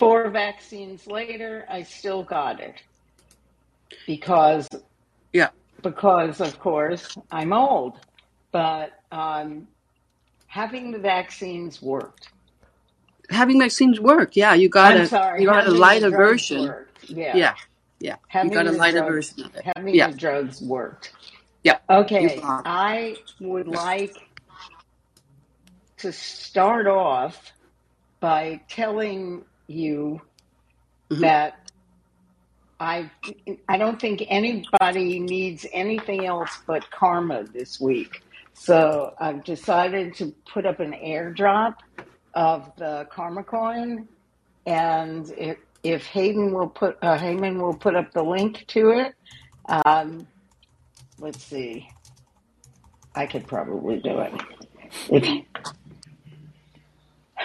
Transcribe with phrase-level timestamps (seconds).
[0.00, 2.74] four vaccines later, I still got it
[4.06, 4.66] because
[5.32, 5.50] Yeah.
[5.82, 8.00] because of course I'm old,
[8.50, 9.68] but um,
[10.48, 12.30] having the vaccines worked.
[13.30, 14.34] Having vaccines work.
[14.34, 16.66] Yeah, you got I'm a sorry, you got a lighter version.
[16.66, 17.10] worked.
[17.10, 17.54] Yeah, Yeah,
[18.00, 18.16] yeah.
[18.42, 19.64] You got a lighter drugs version of it.
[19.76, 21.12] having Yeah, the drugs worked.
[21.62, 21.78] yeah.
[21.88, 24.16] Okay, I would like
[25.98, 27.52] to start off
[28.20, 30.20] by telling you
[31.10, 31.20] Mhm.
[31.20, 31.70] that
[32.78, 33.10] I
[33.68, 38.22] I don't think anybody needs anything else but karma this week.
[38.54, 41.74] So I've decided to put up an airdrop
[42.34, 44.08] of the karma coin,
[44.66, 49.14] and if if Hayden will put uh, Heyman will put up the link to it.
[49.66, 50.26] Um,
[51.18, 51.88] let's see,
[53.14, 54.32] I could probably do it.
[55.10, 55.44] If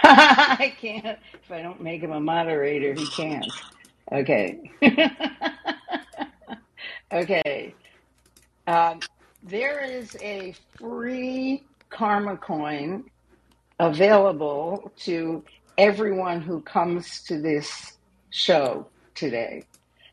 [0.07, 3.45] I can't, if I don't make him a moderator, he can't.
[4.11, 4.71] Okay.
[7.11, 7.73] okay.
[8.67, 8.99] Um,
[9.41, 13.05] there is a free karma coin
[13.79, 15.43] available to
[15.77, 17.97] everyone who comes to this
[18.29, 19.65] show today.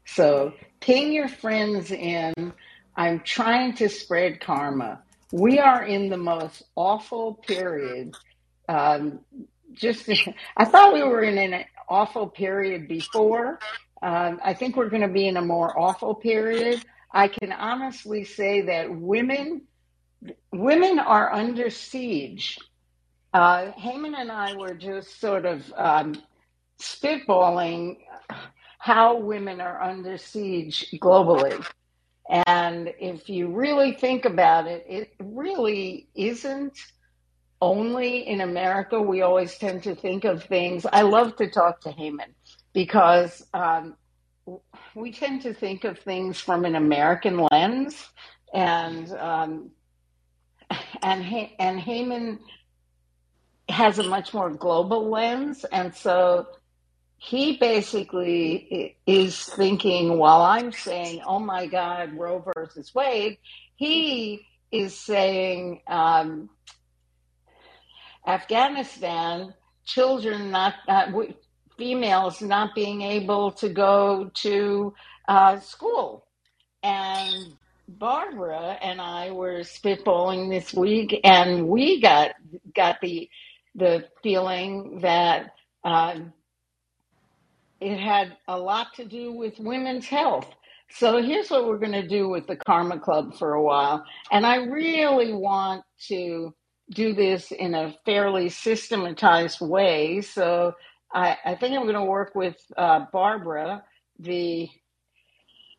[0.07, 2.53] So ping your friends in.
[2.97, 5.03] I'm trying to spread karma.
[5.33, 8.15] We are in the most awful period.
[8.69, 9.21] Um,
[9.73, 10.09] just,
[10.57, 13.59] I thought we were in an awful period before.
[14.03, 16.85] Um, I think we're going to be in a more awful period.
[17.13, 19.63] I can honestly say that women,
[20.53, 22.59] women are under siege.
[23.33, 26.21] Uh, Heyman and I were just sort of um,
[26.81, 27.99] spitballing
[28.79, 31.65] how women are under siege globally.
[32.29, 36.79] And if you really think about it, it really isn't
[37.63, 39.01] only in America.
[39.01, 40.85] We always tend to think of things.
[40.93, 42.35] I love to talk to Heyman
[42.75, 43.97] because um,
[44.97, 48.05] we tend to think of things from an American lens,
[48.53, 49.71] and um,
[51.03, 52.41] and Hay- and Heyman
[53.69, 56.47] has a much more global lens, and so
[57.19, 63.39] he basically is thinking while I'm saying, "Oh my God, Roe versus Wade,"
[63.77, 66.51] he is saying um,
[68.27, 71.11] Afghanistan children not uh,
[71.79, 74.95] females not being able to go to
[75.29, 76.27] uh, school,
[76.83, 77.55] and
[77.89, 82.33] Barbara and I were spitballing this week, and we got
[82.75, 83.29] got the
[83.75, 85.53] the feeling that.
[85.85, 86.33] Um,
[87.81, 90.49] it had a lot to do with women's health.
[90.91, 94.05] So here's what we're going to do with the Karma Club for a while.
[94.33, 96.55] And I really want to
[96.95, 100.21] do this in a fairly systematized way.
[100.21, 100.75] So
[101.13, 103.85] I, I think I'm going to work with uh, Barbara,
[104.19, 104.69] the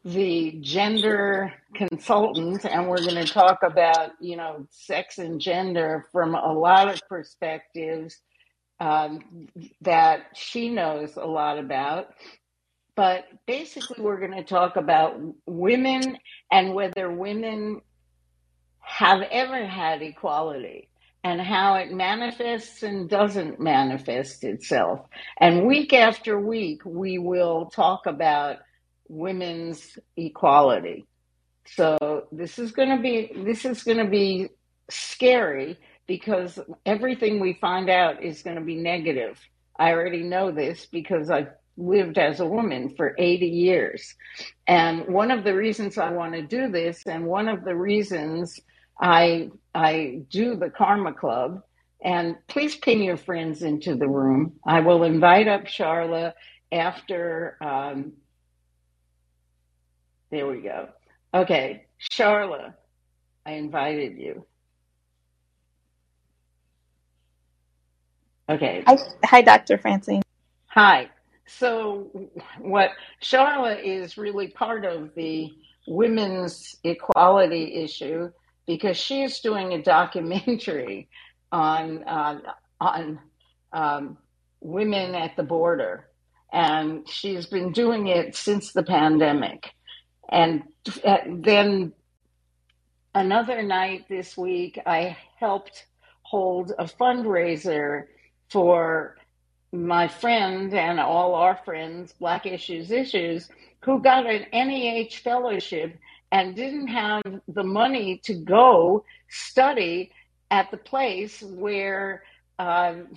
[0.05, 6.35] the gender consultant, and we're going to talk about you know sex and gender from
[6.35, 8.19] a lot of perspectives
[8.79, 9.47] um,
[9.81, 12.07] that she knows a lot about.
[12.95, 16.17] But basically, we're going to talk about women
[16.51, 17.81] and whether women
[18.79, 20.89] have ever had equality
[21.23, 25.01] and how it manifests and doesn't manifest itself.
[25.39, 28.57] And week after week, we will talk about
[29.07, 31.05] women's equality.
[31.65, 34.49] So this is going to be this is going to be
[34.89, 39.39] scary because everything we find out is going to be negative.
[39.79, 44.13] I already know this because I've lived as a woman for 80 years.
[44.67, 48.59] And one of the reasons I want to do this and one of the reasons
[48.99, 51.63] I I do the Karma Club
[52.03, 54.53] and please pin your friends into the room.
[54.65, 56.33] I will invite up Charla
[56.71, 58.13] after um,
[60.29, 60.89] there we go.
[61.33, 62.73] Okay, Charla,
[63.45, 64.45] I invited you.
[68.49, 69.77] Okay, Hi, hi, Dr.
[69.77, 70.21] Francine.
[70.67, 71.09] hi.
[71.45, 72.29] So,
[72.59, 72.91] what
[73.21, 75.51] Charla is really part of the
[75.87, 78.31] women's equality issue
[78.65, 81.09] because she is doing a documentary
[81.51, 82.39] on uh,
[82.79, 83.19] on
[83.71, 84.17] um,
[84.61, 86.07] women at the border,
[86.51, 89.71] and she's been doing it since the pandemic.
[90.29, 90.63] And
[91.25, 91.93] then
[93.13, 95.85] another night this week, I helped
[96.23, 98.05] hold a fundraiser
[98.49, 99.17] for
[99.71, 103.49] my friend and all our friends, Black Issues Issues,
[103.81, 105.97] who got an NEH fellowship
[106.33, 110.11] and didn't have the money to go study
[110.51, 112.23] at the place where
[112.59, 113.07] um,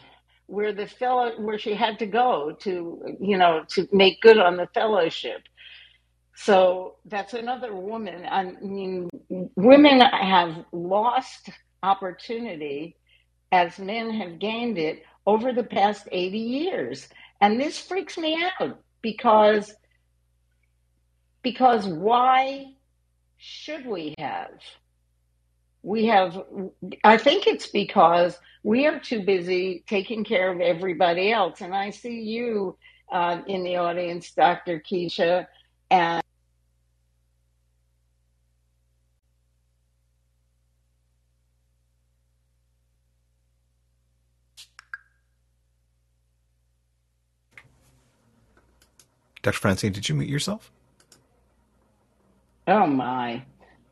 [0.47, 4.57] where the fellow where she had to go to you know to make good on
[4.59, 5.43] the fellowship.
[6.37, 8.27] So that's another woman.
[8.31, 9.09] I mean
[9.57, 11.49] women have lost
[11.83, 12.97] opportunity
[13.51, 17.09] as men have gained it over the past 80 years.
[17.41, 19.75] And this freaks me out because
[21.43, 22.76] because why
[23.39, 24.51] should we have
[25.83, 26.43] we have
[27.05, 31.91] i think it's because we are too busy taking care of everybody else and i
[31.91, 32.77] see you
[33.13, 35.47] uh, in the audience dr keisha
[35.91, 36.23] and
[49.47, 49.59] Dr.
[49.61, 50.73] Francine, did you mute yourself?
[52.69, 53.45] Oh my.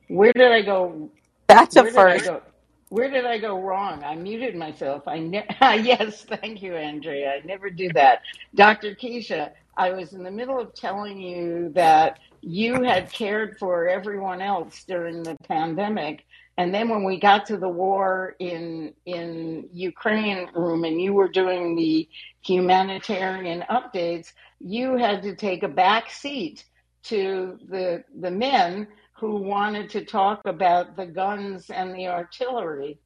[0.09, 1.11] Where did i go?
[1.49, 2.25] That's a where did i first.
[2.25, 2.43] go?
[2.91, 4.05] Where did i go wrong?
[4.05, 5.05] I muted myself.
[5.09, 6.25] I ne- ah, yes.
[6.25, 7.33] Thank you andrea.
[7.33, 8.21] I never do that.
[8.55, 13.89] Dr keisha i was in the middle of telling you that you had cared for
[13.89, 16.25] everyone else during the pandemic
[16.59, 21.29] and then when we got to the war in in ukraine room and you were
[21.29, 22.09] doing the
[22.45, 26.65] humanitarian updates you had to take a back seat
[27.05, 32.99] to the the men who wanted to talk about the guns and the artillery.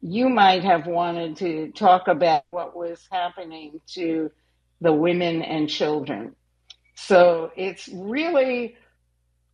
[0.00, 4.30] You might have wanted to talk about what was happening to
[4.80, 6.34] the women and children.
[6.94, 8.76] So it's really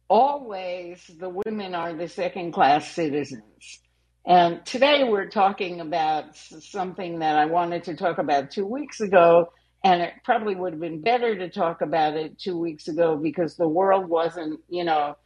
[0.09, 3.81] always the women are the second class citizens.
[4.27, 9.53] And today we're talking about something that I wanted to talk about two weeks ago.
[9.85, 13.57] And it probably would have been better to talk about it two weeks ago because
[13.57, 15.17] the world wasn't, you know,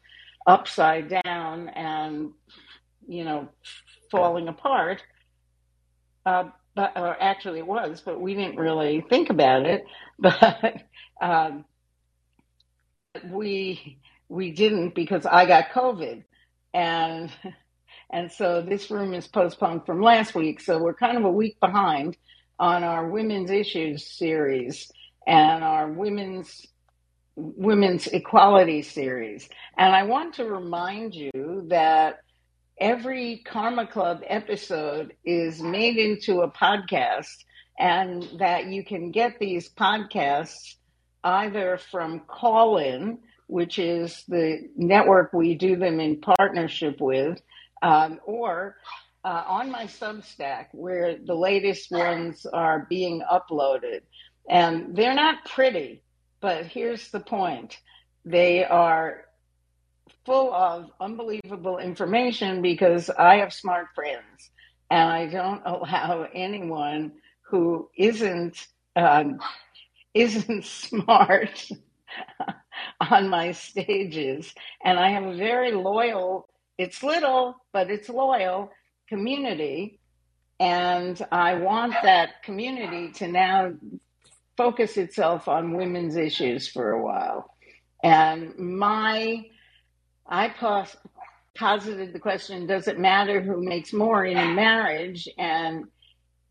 [0.46, 2.30] upside down and,
[3.08, 3.48] you know,
[4.10, 5.02] falling apart.
[6.24, 9.84] Uh, but, or actually it was, but we didn't really think about it.
[10.18, 10.82] But
[11.20, 11.64] um,
[13.30, 13.98] we
[14.28, 16.24] we didn't because I got COVID,
[16.72, 17.30] and
[18.12, 20.60] and so this room is postponed from last week.
[20.60, 22.16] So we're kind of a week behind
[22.58, 24.90] on our women's issues series
[25.26, 26.66] and our women's
[27.36, 29.48] women's equality series.
[29.76, 32.20] And I want to remind you that
[32.78, 37.44] every Karma Club episode is made into a podcast
[37.78, 40.76] and that you can get these podcasts
[41.24, 47.40] either from Callin, which is the network we do them in partnership with,
[47.82, 48.76] um, or
[49.24, 54.00] uh, on my Substack, where the latest ones are being uploaded.
[54.48, 56.02] And they're not pretty,
[56.40, 57.78] but here's the point
[58.26, 59.24] they are
[60.24, 64.50] full of unbelievable information because I have smart friends
[64.90, 67.12] and I don't allow anyone
[67.42, 68.66] who isn't
[68.96, 69.38] um,
[70.14, 71.68] isn't smart
[73.00, 74.54] on my stages.
[74.84, 76.48] And I have a very loyal,
[76.78, 78.70] it's little, but it's loyal
[79.08, 79.98] community.
[80.60, 83.72] And I want that community to now
[84.56, 87.50] focus itself on women's issues for a while.
[88.02, 89.46] And my,
[90.26, 90.96] I pos-
[91.54, 95.28] posited the question, does it matter who makes more in a marriage?
[95.38, 95.86] And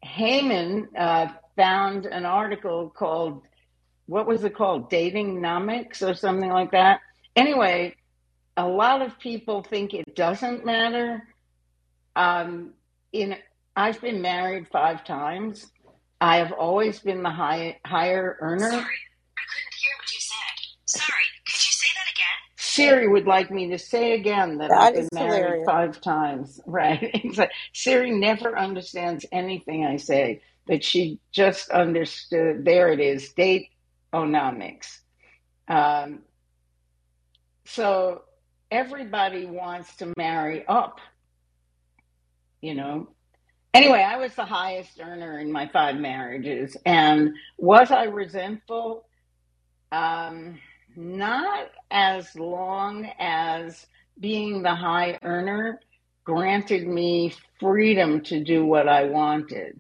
[0.06, 3.44] Heyman uh, found an article called
[4.06, 4.90] what was it called?
[4.90, 7.00] Dating nomics or something like that.
[7.36, 7.96] Anyway,
[8.58, 11.24] a lot of people think it doesn't matter.
[12.16, 12.74] Um,
[13.12, 13.36] in
[13.76, 15.72] I've been married five times.
[16.22, 18.70] I have always been the high, higher earner.
[18.70, 20.66] Sorry, I couldn't hear what you said.
[20.86, 22.26] Sorry, could you say that again?
[22.56, 25.66] Siri would like me to say again that I've been married hilarious.
[25.66, 26.62] five times.
[26.68, 27.10] Right?
[27.14, 32.64] It's like Siri never understands anything I say, but she just understood.
[32.64, 33.34] There it is.
[33.34, 33.70] Date
[34.14, 35.00] onomics.
[35.68, 36.20] Um,
[37.66, 38.22] so
[38.72, 41.00] everybody wants to marry up,
[42.64, 43.10] you know.
[43.74, 46.78] Anyway, I was the highest earner in my five marriages.
[46.86, 49.06] And was I resentful?
[49.92, 50.60] Um,
[50.96, 53.86] not as long as
[54.20, 55.80] being the high earner
[56.24, 59.80] granted me freedom to do what I wanted.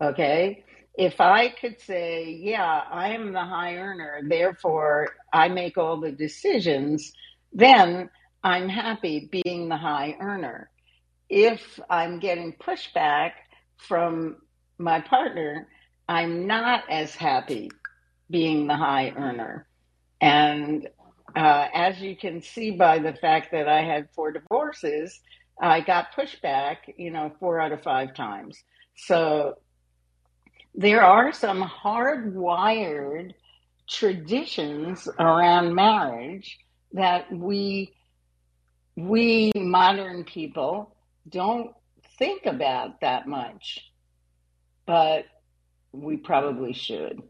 [0.00, 0.64] Okay.
[0.94, 6.12] If I could say, yeah, I am the high earner, therefore I make all the
[6.12, 7.12] decisions,
[7.52, 8.10] then
[8.44, 10.68] I'm happy being the high earner.
[11.32, 13.32] If I'm getting pushback
[13.78, 14.36] from
[14.76, 15.66] my partner,
[16.06, 17.70] I'm not as happy
[18.28, 19.66] being the high earner.
[20.20, 20.90] And
[21.34, 25.22] uh, as you can see by the fact that I had four divorces,
[25.58, 28.62] I got pushback, you know, four out of five times.
[28.94, 29.54] So
[30.74, 33.32] there are some hardwired
[33.88, 36.58] traditions around marriage
[36.92, 37.94] that we
[38.96, 40.94] we modern people
[41.28, 41.74] don't
[42.18, 43.90] think about that much,
[44.86, 45.24] but
[45.92, 47.22] we probably should.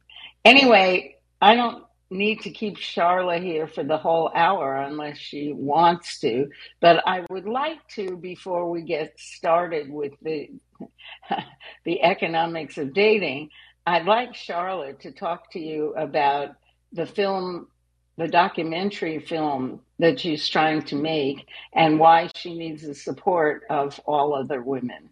[0.45, 6.21] Anyway, I don't need to keep Charla here for the whole hour unless she wants
[6.21, 6.49] to,
[6.81, 10.51] but I would like to before we get started with the
[11.85, 13.51] the economics of dating.
[13.87, 16.51] I'd like Charlotte to talk to you about
[16.93, 17.69] the film,
[18.17, 24.01] the documentary film that she's trying to make and why she needs the support of
[24.05, 25.09] all other women.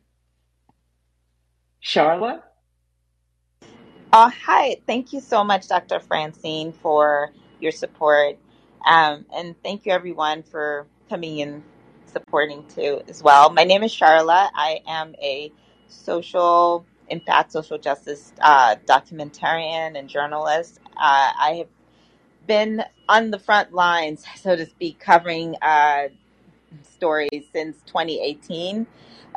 [1.79, 2.43] Charlotte?
[4.13, 6.01] Uh, hi, thank you so much, Dr.
[6.01, 7.31] Francine, for
[7.61, 8.37] your support.
[8.85, 11.63] Um, and thank you, everyone, for coming and
[12.07, 13.49] supporting too, as well.
[13.51, 14.51] My name is Charla.
[14.53, 15.53] I am a
[15.87, 20.81] social impact, social justice uh, documentarian and journalist.
[20.97, 21.69] Uh, I have
[22.51, 26.09] been on the front lines, so to speak, covering uh,
[26.83, 28.89] stories since 2018.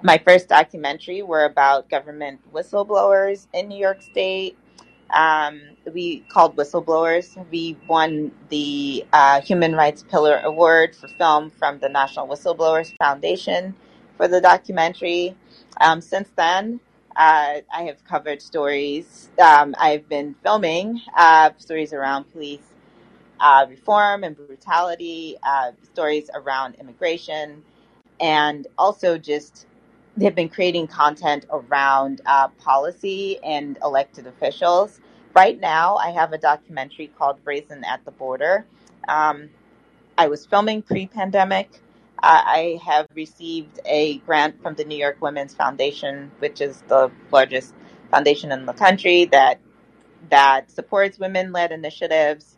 [0.02, 4.58] My first documentary were about government whistleblowers in New York State.
[5.14, 5.62] Um,
[5.94, 7.38] we called whistleblowers.
[7.52, 13.76] We won the uh, Human Rights Pillar Award for film from the National Whistleblowers Foundation
[14.18, 15.36] for the documentary.
[15.80, 16.80] Um, since then,
[17.16, 19.30] uh, I have covered stories.
[19.40, 22.73] Um, I've been filming uh, stories around police
[23.44, 27.62] uh, reform and brutality, uh, stories around immigration,
[28.20, 29.68] and also just
[30.16, 35.02] they have been creating content around uh, policy and elected officials.
[35.36, 38.66] Right now, I have a documentary called Brazen at the Border.
[39.10, 39.50] Um,
[40.18, 41.82] I was filming pre pandemic.
[42.22, 47.12] Uh, I have received a grant from the New York Women's Foundation, which is the
[47.30, 47.74] largest
[48.10, 49.60] foundation in the country that
[50.30, 52.58] that supports women led initiatives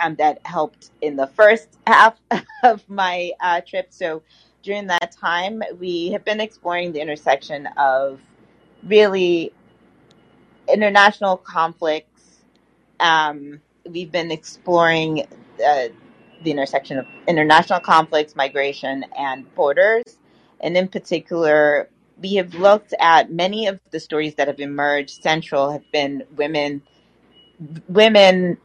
[0.00, 2.18] um, that helped in the first half
[2.62, 3.88] of my uh, trip.
[3.90, 4.22] So
[4.62, 8.20] during that time, we have been exploring the intersection of
[8.84, 9.52] really
[10.68, 12.42] international conflicts.
[12.98, 15.26] Um, we've been exploring
[15.64, 15.88] uh,
[16.42, 20.04] the intersection of international conflicts, migration, and borders.
[20.60, 21.88] And in particular,
[22.18, 25.22] we have looked at many of the stories that have emerged.
[25.22, 26.82] Central have been women,
[27.88, 28.58] women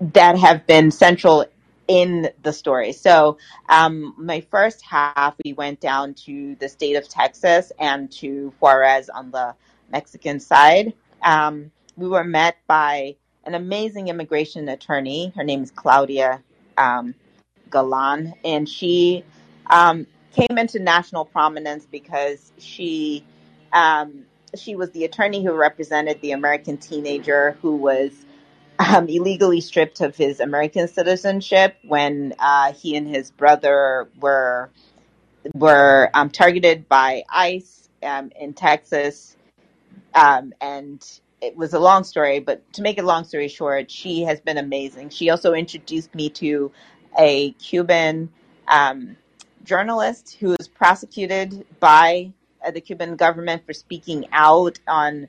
[0.00, 1.46] that have been central
[1.86, 2.92] in the story.
[2.92, 8.52] So, um, my first half, we went down to the state of Texas and to
[8.60, 9.54] Juarez on the
[9.90, 10.94] Mexican side.
[11.22, 15.32] Um, we were met by an amazing immigration attorney.
[15.36, 16.42] Her name is Claudia
[16.78, 17.14] um,
[17.70, 19.24] Galan, and she
[19.66, 23.24] um, came into national prominence because she
[23.72, 24.24] um,
[24.56, 28.12] she was the attorney who represented the American teenager who was
[28.78, 34.70] um, illegally stripped of his American citizenship when uh, he and his brother were
[35.54, 39.36] were um, targeted by ICE um, in Texas,
[40.14, 42.40] um, and it was a long story.
[42.40, 45.10] But to make a long story short, she has been amazing.
[45.10, 46.72] She also introduced me to
[47.18, 48.30] a Cuban
[48.68, 49.16] um,
[49.64, 52.32] journalist who was prosecuted by
[52.64, 55.28] uh, the Cuban government for speaking out on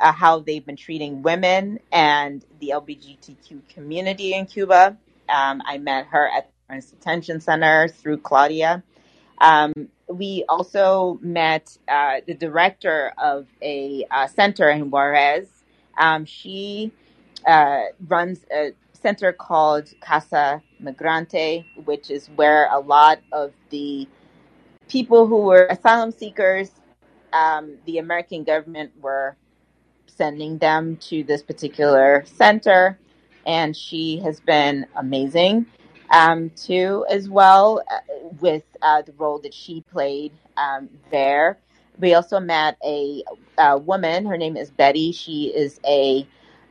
[0.00, 4.96] uh, how they've been treating women and the LGBTQ community in Cuba.
[5.28, 8.82] Um, I met her at the Detention Center through Claudia.
[9.40, 9.72] Um,
[10.08, 15.48] we also met uh, the director of a uh, center in Juarez.
[15.98, 16.92] Um, she
[17.46, 24.08] uh, runs a center called Casa Migrante, which is where a lot of the
[24.88, 26.70] people who were asylum seekers,
[27.32, 29.36] um, the American government were
[30.16, 32.98] sending them to this particular center,
[33.46, 35.66] and she has been amazing
[36.10, 37.98] um, too, as well, uh,
[38.40, 41.58] with uh, the role that she played um, there.
[41.98, 43.22] We also met a,
[43.58, 44.26] a woman.
[44.26, 45.12] Her name is Betty.
[45.12, 46.26] She is a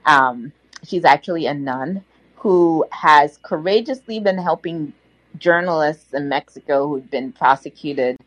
[0.06, 0.52] um,
[0.84, 2.04] she's actually a nun
[2.36, 4.94] who has courageously been helping
[5.38, 8.18] journalists in Mexico who've been prosecuted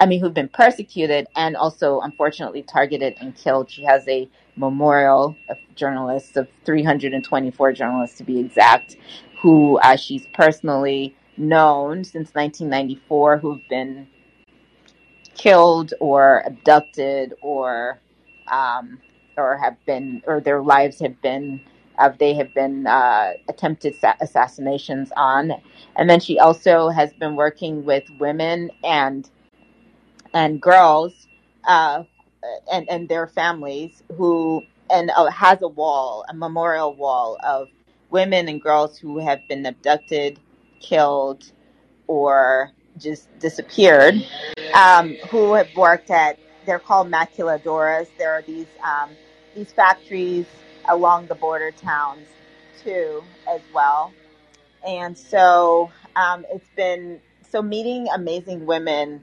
[0.00, 3.70] I mean, who've been persecuted and also unfortunately targeted and killed.
[3.70, 8.96] She has a memorial of journalists, of 324 journalists to be exact,
[9.40, 14.06] who uh, she's personally known since 1994 who've been
[15.34, 17.98] killed or abducted or
[18.48, 18.98] um,
[19.36, 21.60] or have been or their lives have been
[21.98, 25.52] uh, they have been uh, attempted sa- assassinations on
[25.96, 29.30] and then she also has been working with women and
[30.34, 31.28] and girls
[31.64, 32.04] uh,
[32.72, 37.68] and and their families who and uh, has a wall, a memorial wall of
[38.10, 40.38] women and girls who have been abducted,
[40.80, 41.44] killed,
[42.06, 44.14] or just disappeared,
[44.74, 46.38] um, who have worked at.
[46.66, 48.08] They're called maquiladoras.
[48.18, 49.16] There are these um,
[49.54, 50.46] these factories
[50.88, 52.28] along the border towns
[52.82, 54.14] too, as well.
[54.86, 57.20] And so um, it's been
[57.50, 59.22] so meeting amazing women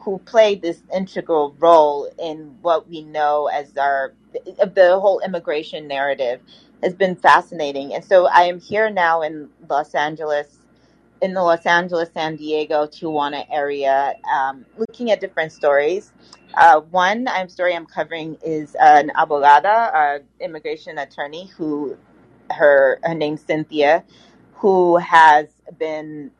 [0.00, 6.40] who played this integral role in what we know as our the whole immigration narrative
[6.82, 7.94] has been fascinating.
[7.94, 10.58] And so I am here now in Los Angeles,
[11.20, 16.12] in the Los Angeles, San Diego, Tijuana area, um, looking at different stories.
[16.54, 21.96] Uh, one I'm story I'm covering is an abogada, an immigration attorney who
[22.50, 24.04] her her name's Cynthia,
[24.54, 26.30] who has been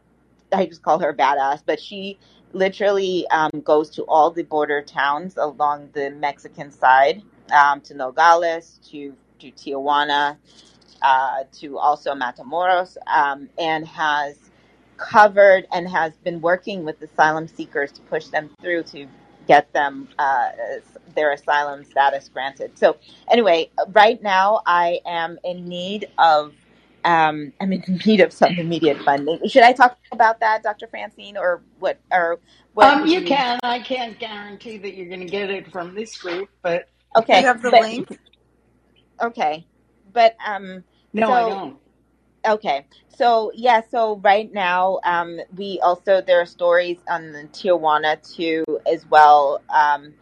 [0.52, 2.18] I just call her badass, but she
[2.52, 8.78] literally um, goes to all the border towns along the Mexican side, um, to Nogales,
[8.90, 10.37] to to Tijuana,
[11.02, 14.38] uh, to also Matamoros, um, and has
[14.97, 19.07] covered and has been working with asylum seekers to push them through to
[19.49, 20.50] get them uh,
[21.14, 22.78] their asylum status granted.
[22.78, 26.54] So anyway, right now I am in need of
[27.04, 29.40] um, I'm in need of some immediate funding.
[29.49, 30.87] Should I talk about that, Dr.
[30.87, 31.99] Francine, or what?
[32.12, 32.38] Or
[32.75, 33.26] what Um, would you you?
[33.26, 33.59] can.
[33.62, 37.23] I can't guarantee that you're going to get it from this group, but Do you
[37.23, 38.19] Okay, have the but link?
[39.21, 39.66] okay,
[40.12, 41.76] but um, no, I so don't.
[42.47, 42.87] Okay.
[43.09, 48.64] So yeah, so right now, um, we also there are stories on the Tijuana too
[48.90, 50.14] as well, um,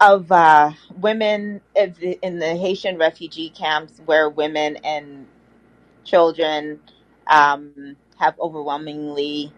[0.00, 5.26] of uh, women of the- in the Haitian refugee camps where women and
[6.06, 6.80] children
[7.28, 9.52] um, have overwhelmingly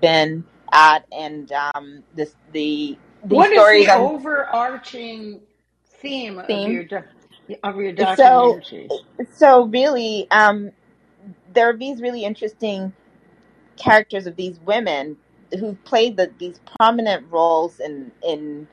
[0.00, 5.40] been at, and um, this the these What is stories the on overarching
[5.86, 6.66] theme of theme.
[6.66, 7.06] your doc-
[7.64, 8.92] of your So documentary?
[9.36, 10.72] so really, um,
[11.54, 12.92] there are these really interesting
[13.76, 15.16] characters of these women
[15.58, 18.68] who played the, these prominent roles in in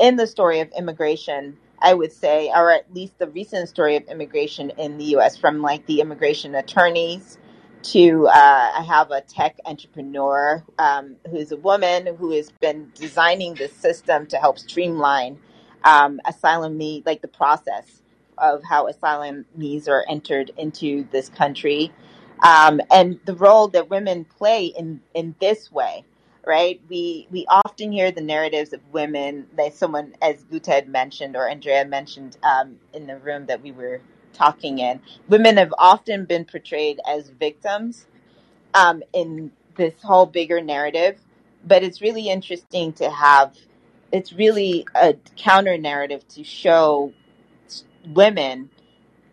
[0.00, 1.58] in the story of immigration.
[1.80, 5.36] I would say, or at least the recent story of immigration in the U.S.
[5.36, 7.38] From like the immigration attorneys
[7.84, 13.54] to uh, I have a tech entrepreneur um, who's a woman who has been designing
[13.54, 15.38] this system to help streamline
[15.84, 18.02] um, asylum need, like the process
[18.36, 21.92] of how asylum needs are entered into this country
[22.42, 26.04] um, and the role that women play in in this way
[26.48, 26.82] right?
[26.90, 31.48] We we often hear the narratives of women that someone as Guta had mentioned or
[31.48, 34.02] andrea mentioned um, in the room that we were
[34.34, 38.06] talking in women have often been portrayed as victims
[38.74, 41.20] um, in this whole bigger narrative.
[41.66, 43.56] But it's really interesting to have
[44.12, 47.12] it's really a counter narrative to show
[48.06, 48.70] women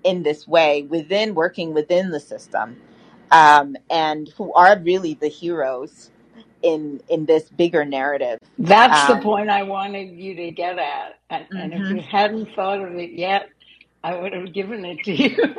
[0.03, 2.81] in this way within working within the system
[3.31, 6.11] um, and who are really the heroes
[6.65, 11.19] in in this bigger narrative That's the um, point I wanted you to get at,
[11.29, 11.95] and, and if mhm.
[11.95, 13.49] you hadn't thought of it yet,
[14.03, 15.37] I would have given it to you.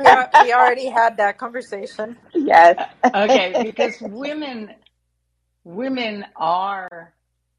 [0.00, 2.16] We are, we already had that conversation.
[2.34, 2.76] yes
[3.14, 4.74] okay, because women
[5.64, 7.12] women are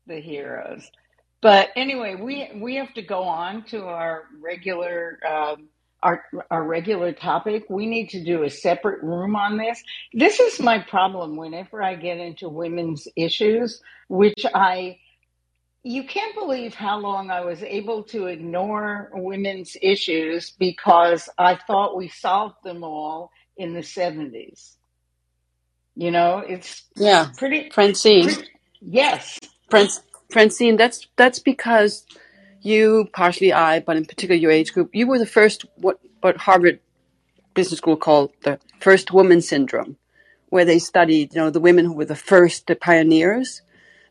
[0.07, 0.89] the heroes.
[1.41, 5.69] But anyway, we we have to go on to our regular um,
[6.03, 7.65] our our regular topic.
[7.69, 9.83] We need to do a separate room on this.
[10.13, 14.99] This is my problem whenever I get into women's issues, which I
[15.83, 21.97] you can't believe how long I was able to ignore women's issues because I thought
[21.97, 24.75] we solved them all in the 70s.
[25.95, 28.23] You know, it's Yeah, pretty Francine.
[28.23, 28.49] pretty
[28.81, 29.39] yes.
[29.69, 29.89] Fran-
[30.31, 32.05] Francine, that's that's because
[32.61, 36.37] you, partially I, but in particular your age group, you were the first what what
[36.37, 36.79] Harvard
[37.53, 39.97] Business School called the first woman syndrome,
[40.49, 43.61] where they studied, you know, the women who were the first, the pioneers,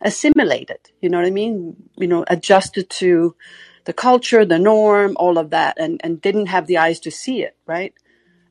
[0.00, 0.78] assimilated.
[1.00, 1.76] You know what I mean?
[1.96, 3.36] You know, adjusted to
[3.84, 7.42] the culture, the norm, all of that, and and didn't have the eyes to see
[7.42, 7.94] it, right?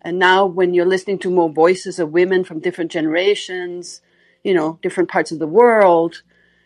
[0.01, 4.01] And now, when you're listening to more voices of women from different generations,
[4.43, 6.23] you know, different parts of the world,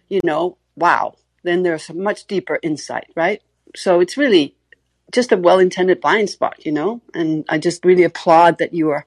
[0.08, 3.42] you know, wow, then there's a much deeper insight, right?
[3.76, 4.56] So it's really
[5.12, 7.02] just a well intended blind spot, you know?
[7.14, 9.06] And I just really applaud that you are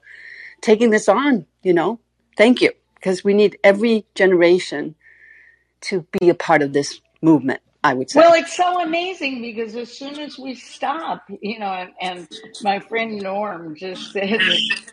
[0.60, 1.98] taking this on, you know?
[2.36, 2.72] Thank you.
[2.94, 4.94] Because we need every generation
[5.82, 8.20] to be a part of this movement, I would say.
[8.20, 12.28] Well, it's so amazing because as soon as we stop, you know, and, and
[12.62, 14.40] my friend Norm just said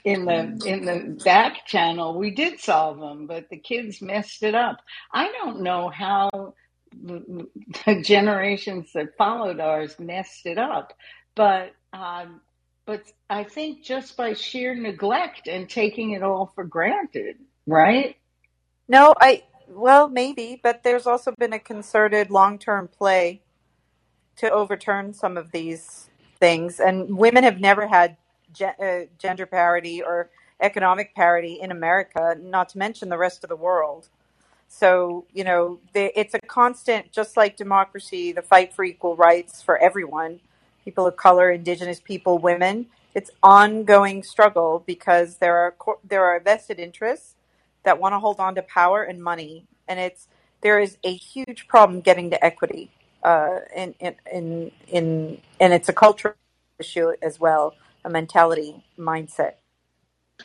[0.03, 4.55] in the in the back channel, we did solve them, but the kids messed it
[4.55, 4.81] up.
[5.11, 6.53] I don't know how
[7.03, 7.47] the,
[8.03, 10.93] generations that followed ours messed it up.
[11.35, 12.41] But um,
[12.85, 18.15] but I think just by sheer neglect and taking it all for granted, right?
[18.87, 23.41] No, I, well, maybe, but there's also been a concerted long term play
[24.37, 26.79] to overturn some of these things.
[26.79, 28.17] And women have never had
[28.53, 30.29] ge- uh, gender parity or
[30.61, 34.09] economic parity in America, not to mention the rest of the world.
[34.73, 35.79] So, you know,
[36.15, 40.41] it's a constant, just like democracy, the fight for equal rights for everyone,
[40.83, 42.87] people of color, indigenous people, women.
[43.15, 47.35] It's ongoing struggle because there are there are vested interests
[47.83, 50.27] that want to hold on to power and money, and it's
[50.61, 52.91] there is a huge problem getting to equity,
[53.23, 56.35] uh, in, in in in and it's a cultural
[56.79, 59.53] issue as well, a mentality mindset.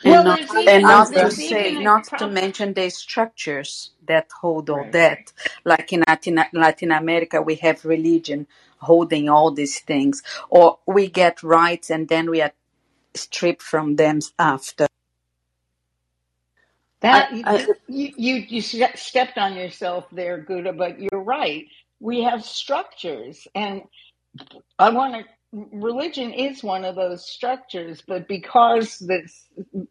[0.04, 2.34] And Well, not there's and even not to there's say even a not to problem.
[2.34, 4.92] mention the structures that hold all Right.
[4.92, 5.32] that.
[5.64, 8.46] Like in Latin Latin America we have religion
[8.78, 10.22] holding all these things.
[10.50, 12.52] Or we get rights and then we are
[13.14, 14.86] stripped from them after.
[17.00, 21.66] That I, I, you you you ste- stepped on yourself there, Guda, but you're right.
[22.00, 23.82] We have structures, and
[24.78, 25.37] I want to.
[25.52, 29.48] Religion is one of those structures, but because this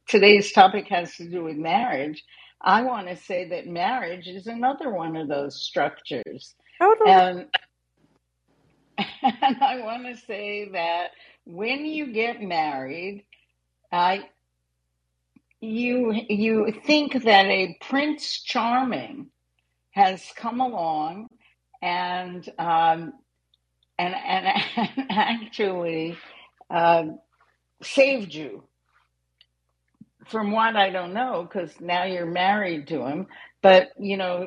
[0.07, 2.23] today's topic has to do with marriage,
[2.61, 7.11] I want to say that marriage is another one of those structures, Totally.
[7.11, 7.47] and
[8.97, 11.09] and I want to say that
[11.45, 13.25] when you get married,
[13.91, 14.29] I
[15.61, 19.27] you you think that a Prince Charming
[19.91, 21.27] has come along
[21.81, 23.13] and um,
[23.97, 24.47] and and,
[25.09, 26.17] actually
[26.69, 27.03] uh,
[27.81, 28.63] saved you
[30.27, 33.27] from what I don't know because now you're married to him.
[33.61, 34.45] But you know,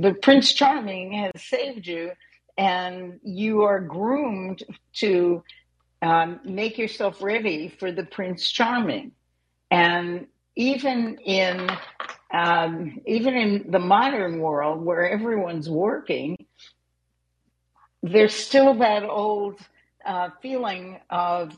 [0.00, 2.12] the Prince Charming has saved you,
[2.56, 4.62] and you are groomed
[4.94, 5.42] to
[6.02, 9.12] um, make yourself ready for the Prince Charming.
[9.70, 11.70] And even in
[12.32, 16.36] um, even in the modern world where everyone's working,
[18.12, 19.58] there's still that old
[20.04, 21.56] uh, feeling of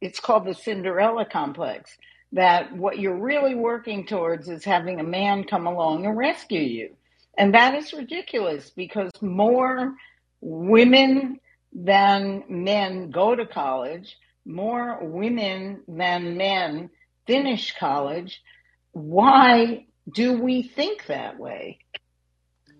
[0.00, 1.96] it's called the Cinderella complex
[2.32, 6.96] that what you're really working towards is having a man come along and rescue you.
[7.38, 9.94] And that is ridiculous because more
[10.40, 11.38] women
[11.72, 16.90] than men go to college, more women than men
[17.26, 18.42] finish college.
[18.92, 21.78] Why do we think that way?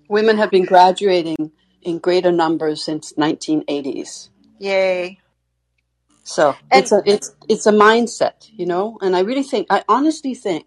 [0.08, 1.52] women have been graduating
[1.86, 4.30] in greater numbers since 1980s.
[4.58, 5.20] Yay.
[6.24, 8.98] So And it's a it's it's a mindset, you know.
[9.02, 10.66] And I really think, I honestly think,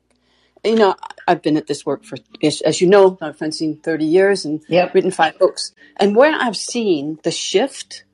[0.64, 0.96] you know,
[1.28, 3.34] I've been at this work for, as, as you know, Dr.
[3.34, 4.96] Francine, 30 years and Yep.
[4.96, 5.74] written five books.
[5.98, 8.06] And where I've seen the shift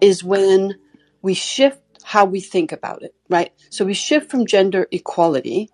[0.00, 0.76] is when
[1.22, 3.52] we shift how we think about it, right?
[3.70, 5.70] So we shift from gender equality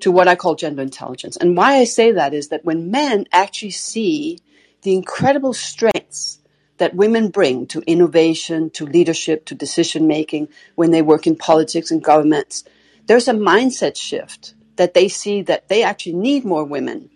[0.00, 1.36] to what I call gender intelligence.
[1.36, 4.38] And why I say that is that when men actually see
[4.82, 6.38] the incredible strengths
[6.78, 11.90] that women bring to innovation, to leadership, to decision making when they work in politics
[11.90, 12.64] and governments,
[13.06, 17.10] there's a mindset shift that they see that they actually need more women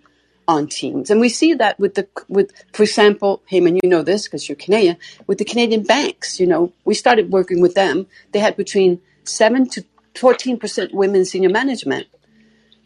[0.48, 1.11] on teams.
[1.11, 4.57] And we see that with the, with, for example, Heyman, you know this because you're
[4.57, 8.07] Canadian, with the Canadian banks, you know, we started working with them.
[8.33, 12.07] They had between seven to 14% women senior management.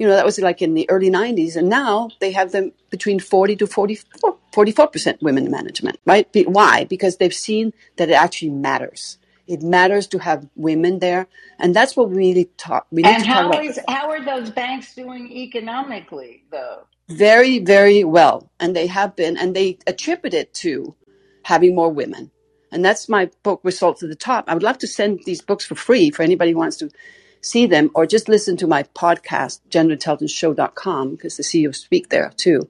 [0.00, 1.56] You know, that was like in the early 90s.
[1.56, 6.26] And now they have them between 40 to 44, 44% women in management, right?
[6.46, 6.84] Why?
[6.84, 9.18] Because they've seen that it actually matters.
[9.46, 11.28] It matters to have women there.
[11.58, 14.10] And that's what we really talk, we need And to talk how about is how
[14.10, 16.86] are those banks doing economically though?
[17.10, 18.50] very, very well.
[18.60, 20.94] And they have been, and they attribute it to
[21.44, 22.30] having more women.
[22.72, 24.44] And that's my book, Results at the Top.
[24.48, 26.90] I would love to send these books for free for anybody who wants to
[27.40, 32.68] see them or just listen to my podcast, genderintelligenceshow.com, because the CEO speak there too.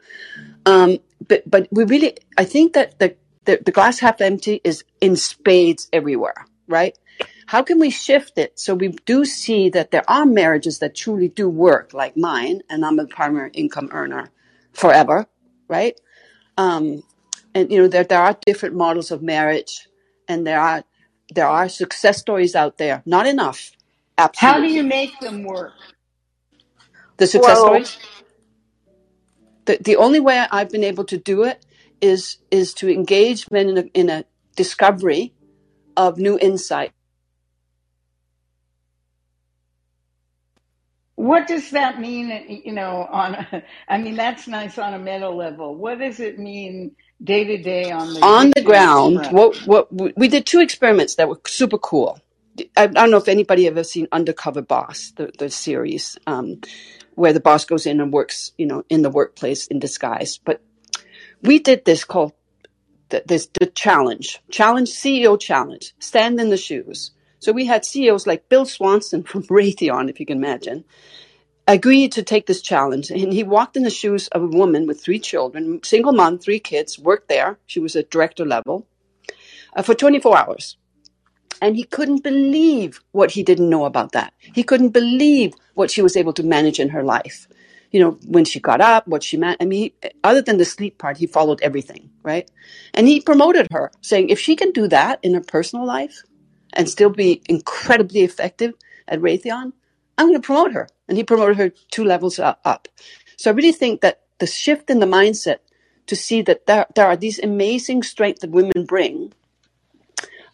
[0.67, 4.85] Um, but, but we really, I think that the, the, the glass half empty is
[5.01, 6.97] in spades everywhere, right?
[7.47, 11.29] How can we shift it so we do see that there are marriages that truly
[11.29, 14.31] do work, like mine, and I'm a primary income earner
[14.73, 15.27] forever,
[15.69, 16.01] right?
[16.57, 17.03] Um,
[17.55, 19.89] and you know there there are different models of marriage,
[20.29, 20.85] and there are
[21.35, 23.03] there are success stories out there.
[23.07, 23.73] Not enough,
[24.37, 24.75] How do absolutely.
[24.75, 25.75] you make them work?
[27.19, 27.99] The success well, stories.
[29.67, 31.65] The the only way I've been able to do it
[32.01, 34.25] is is to engage men in a, in a
[34.57, 35.35] discovery
[35.97, 36.93] of new insight.
[41.17, 45.29] What does that mean, you know, on a, I mean, that's nice on a meta
[45.31, 45.77] level.
[45.77, 46.93] What does it mean
[47.23, 49.15] day to day on the on the victim's ground.
[49.15, 49.31] front.
[49.31, 52.21] What what we we did two experiments that were super cool.
[52.77, 56.61] I, don't know if anybody ever seen Undercover Boss, the the series, um,
[57.15, 60.39] where the boss goes in and works, you know, in the workplace in disguise.
[60.39, 60.63] But
[61.43, 62.33] we did this called
[63.11, 67.13] the, this the challenge, challenge CEO challenge, stand in the shoes.
[67.39, 70.85] So we had CEOs like Bill Swanson from Raytheon, if you can imagine,
[71.67, 73.11] agreed to take this challenge.
[73.11, 76.61] And he walked in the shoes of a woman with three children, single mom, three
[76.61, 77.59] kids, worked there.
[77.67, 78.87] She was at director level
[79.75, 80.77] uh, for 24 hours.
[81.61, 84.33] And he couldn't believe what he didn't know about that.
[84.41, 87.49] He couldn't believe what she was able to manage in her life.
[87.91, 89.59] You know, when she got up, what she meant.
[89.61, 92.51] I mean, he, other than the sleep part, he followed everything, right?
[92.95, 96.23] And he promoted her, saying if she can do that in her personal life
[96.73, 98.75] and still be incredibly effective
[99.09, 99.73] at Raytheon,
[100.17, 100.89] I'm going to promote her.
[101.09, 102.89] And he promoted her two levels up.
[103.37, 105.59] So I really think that the shift in the mindset
[106.07, 109.33] to see that there, there are these amazing strengths that women bring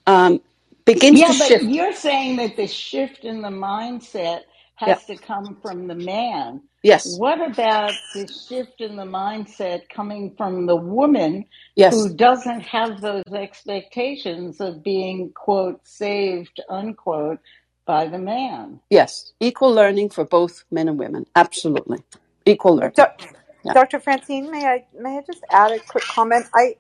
[0.06, 0.40] um,
[0.86, 1.64] begins Yeah, to but shift.
[1.64, 4.42] you're saying that the shift in the mindset
[4.84, 4.98] Yeah.
[4.98, 6.62] has to come from the man.
[6.82, 7.18] Yes.
[7.18, 11.46] What about the shift in the mindset coming from the woman
[11.76, 11.94] Yes.
[11.94, 17.40] who doesn't have those expectations of being, quote, saved, unquote,
[17.86, 18.80] by the man?
[18.90, 19.32] Yes.
[19.40, 21.26] Equal learning for both men and women.
[21.36, 22.02] Absolutely.
[22.46, 22.94] Equal learning.
[22.96, 23.22] Doc-
[23.64, 23.74] Yeah.
[23.74, 24.00] Dr.
[24.00, 26.46] Francine, may I may I just add a quick comment?
[26.54, 26.76] I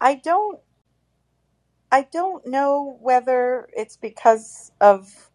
[0.00, 0.60] I don't
[1.92, 5.30] I don't know whether it's because of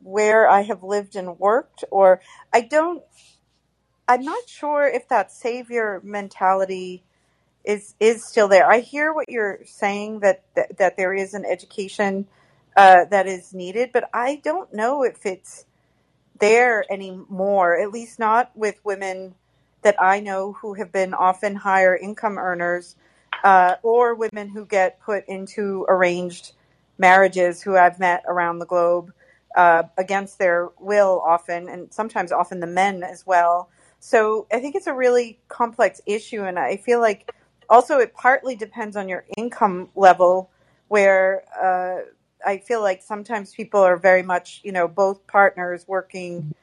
[0.00, 2.20] where I have lived and worked or
[2.52, 3.02] I don't
[4.08, 7.04] I'm not sure if that savior mentality
[7.64, 8.70] is is still there.
[8.70, 12.26] I hear what you're saying that that, that there is an education
[12.76, 15.66] uh, that is needed, but I don't know if it's
[16.40, 17.80] there anymore.
[17.80, 19.34] At least not with women
[19.82, 22.96] that I know who have been often higher income earners,
[23.44, 26.52] uh, or women who get put into arranged
[26.98, 29.12] marriages who I've met around the globe
[29.56, 33.70] uh, against their will, often, and sometimes often the men as well.
[34.00, 37.32] So I think it's a really complex issue, and I feel like
[37.68, 40.50] also it partly depends on your income level,
[40.88, 42.02] where uh,
[42.46, 46.54] I feel like sometimes people are very much, you know, both partners working.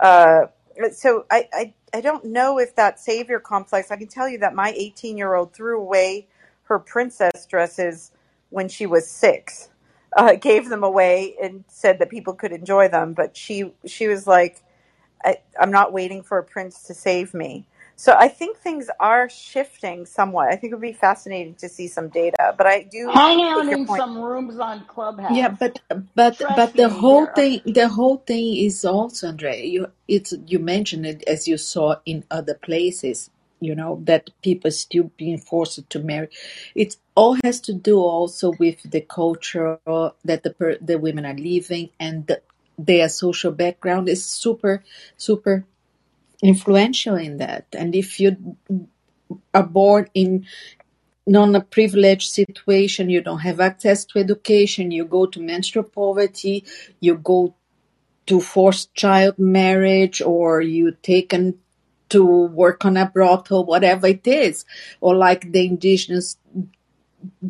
[0.00, 0.46] Uh,
[0.92, 3.90] so I, I, I don't know if that savior complex.
[3.90, 6.28] I can tell you that my 18 year old threw away
[6.64, 8.12] her princess dresses
[8.50, 9.70] when she was six.
[10.16, 14.26] Uh, gave them away and said that people could enjoy them, but she she was
[14.26, 14.62] like,
[15.24, 17.66] I, I'm not waiting for a prince to save me.
[18.00, 20.48] So I think things are shifting somewhat.
[20.48, 23.68] I think it would be fascinating to see some data, but I do Hang out
[23.68, 23.98] in point.
[23.98, 25.36] some rooms on Clubhouse.
[25.36, 25.80] Yeah, but
[26.14, 27.36] but Trust but the me, whole there are.
[27.36, 29.66] thing the whole thing is also Andre.
[29.66, 33.30] You it's you mentioned it as you saw in other places.
[33.60, 36.28] You know that people still being forced to marry.
[36.76, 39.80] It all has to do also with the culture
[40.24, 42.42] that the per, the women are living and the,
[42.78, 44.84] their social background is super
[45.16, 45.66] super
[46.42, 47.66] influential in that.
[47.72, 48.56] And if you
[49.54, 50.46] are born in
[51.26, 56.64] non-privileged situation, you don't have access to education, you go to menstrual poverty,
[56.98, 57.54] you go
[58.26, 61.58] to forced child marriage, or you taken
[62.08, 64.64] to work on a brothel, whatever it is,
[65.00, 66.36] or like the indigenous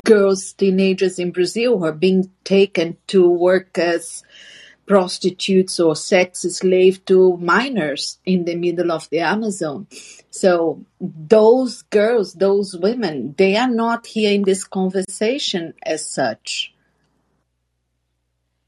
[0.04, 4.22] girls, teenagers in Brazil who are being taken to work as
[4.90, 9.86] prostitutes or sex slave to minors in the middle of the Amazon.
[10.30, 16.74] So those girls, those women, they are not here in this conversation as such.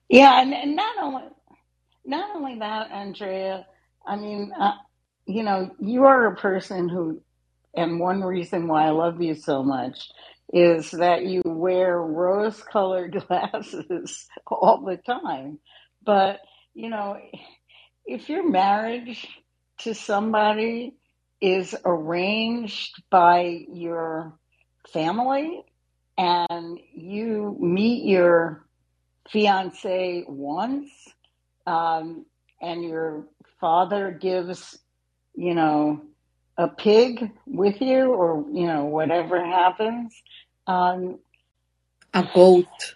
[0.09, 1.25] Yeah, and, and not only
[2.05, 3.67] not only that, Andrea.
[4.07, 4.75] I mean, uh,
[5.27, 7.21] you know, you are a person who,
[7.75, 10.09] and one reason why I love you so much
[10.53, 15.59] is that you wear rose-colored glasses all the time.
[16.05, 16.41] But
[16.75, 17.19] you know,
[18.07, 19.27] if your marriage
[19.79, 20.95] to somebody
[21.41, 24.33] is arranged by your
[24.93, 25.65] family
[26.17, 28.65] and you meet your
[29.31, 30.91] fiance once
[31.67, 32.27] um,
[32.61, 33.25] and your
[33.61, 34.79] father gives
[35.35, 36.01] you know
[36.59, 40.15] a pig with you or you know whatever happens
[40.67, 41.19] um,
[42.15, 42.95] A goat.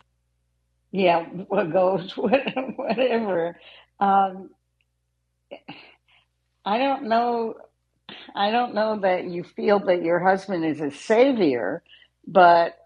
[0.97, 3.59] Yeah what goes whatever.
[4.01, 4.51] Um,
[6.65, 7.55] i don't know
[8.35, 11.83] i don't know that you feel that your husband is a savior
[12.27, 12.77] but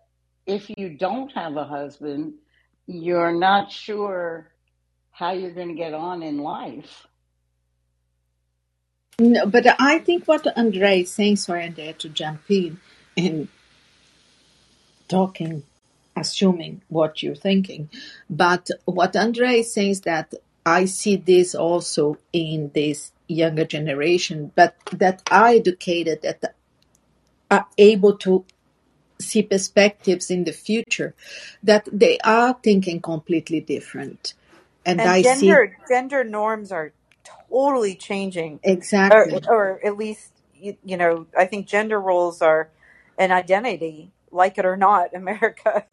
[0.47, 2.35] if you don't have a husband
[2.87, 4.51] you're not sure
[5.11, 7.07] how you're going to get on in life.
[9.19, 12.81] No, but I think what Andre is saying, sorry, Andre, to jump in,
[13.17, 13.49] in
[15.09, 15.63] talking,
[16.17, 17.89] assuming what you're thinking.
[18.29, 24.53] But what Andre is saying is that I see this also in this younger generation,
[24.55, 26.55] but that are educated, that
[27.51, 28.45] are able to
[29.19, 31.15] see perspectives in the future,
[31.63, 34.35] that they are thinking completely different.
[34.85, 36.93] And, And I see gender gender norms are
[37.51, 39.41] totally changing, or exactly.
[39.49, 42.71] or at least you, you know I think gender roles are
[43.19, 45.15] an identity, like it or not.
[45.15, 45.87] America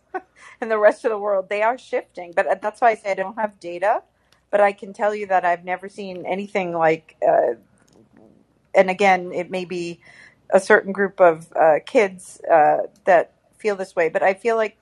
[0.61, 3.11] and the rest of the world they are shifting, but uh, that's why I say
[3.11, 4.03] I don't have data,
[4.51, 7.17] but I can tell you that I've never seen anything like.
[7.27, 7.55] Uh,
[8.75, 9.99] and again, it may be
[10.51, 14.77] a certain group of uh, kids uh, that feel this way, but I feel like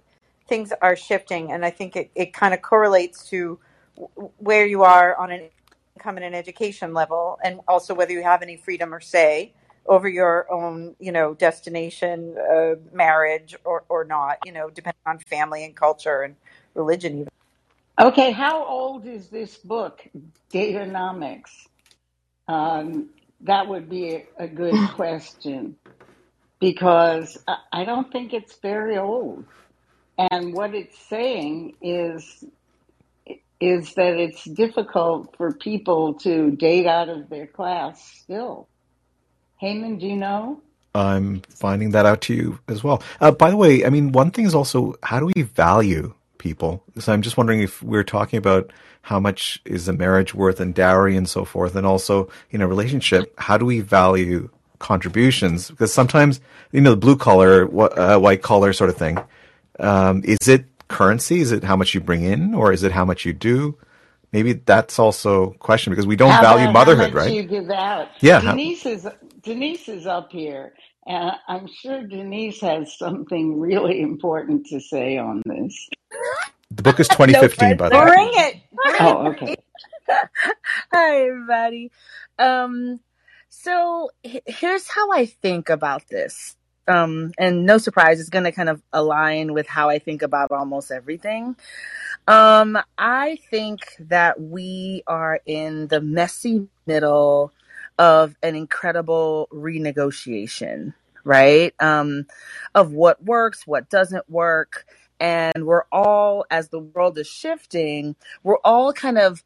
[0.47, 3.59] things are shifting, and I think it, it kind of correlates to
[4.37, 5.49] where you are on an
[5.95, 9.53] income and an education level, and also whether you have any freedom or say
[9.85, 15.19] over your own, you know, destination, uh, marriage, or or not, you know, depending on
[15.19, 16.35] family and culture and
[16.73, 17.29] religion, even.
[17.99, 20.05] Okay, how old is this book,
[20.49, 21.67] Date-onomics?
[22.47, 23.09] Um,
[23.41, 25.77] that would be a, a good question
[26.59, 29.45] because I, I don't think it's very old.
[30.17, 32.43] And what it's saying is
[33.61, 38.67] is that it's difficult for people to date out of their class still.
[39.61, 40.61] Heyman, do you know?
[40.93, 43.03] I'm finding that out to you as well.
[43.19, 46.83] Uh, by the way, I mean, one thing is also how do we value people?
[46.99, 50.73] So I'm just wondering if we're talking about how much is a marriage worth and
[50.73, 55.69] dowry and so forth, and also in a relationship, how do we value contributions?
[55.69, 56.39] Because sometimes,
[56.71, 57.67] you know, the blue collar,
[57.99, 59.19] uh, white collar sort of thing,
[59.79, 61.39] um, is it currency?
[61.41, 63.77] Is it how much you bring in, or is it how much you do?
[64.35, 67.33] Maybe that's also a question because we don't How value about how motherhood, much right?
[67.33, 68.09] you give out?
[68.19, 68.41] Yeah.
[68.41, 69.07] How, Denise is
[69.41, 70.73] Denise is up here,
[71.07, 75.87] and I'm sure Denise has something really important to say on this.
[76.69, 78.01] the book is no 2015, by the way.
[78.01, 78.13] pressure.
[78.13, 79.01] Bring it, bring it.
[79.01, 79.55] Oh, okay.
[80.91, 81.91] Hi, everybody.
[82.37, 82.99] Um,
[83.47, 86.57] so h- here's how I think about this.
[86.89, 90.51] Um, and no surprise, it's going to kind of align with how I think about
[90.51, 91.55] almost everything.
[92.27, 97.53] Um, I think that we are in the messy middle
[97.99, 101.73] of an incredible renegotiation, right?
[101.79, 102.25] Um,
[102.73, 104.85] of what works, what doesn't work.
[105.19, 109.43] And we're all, as the world is shifting, we're all kind of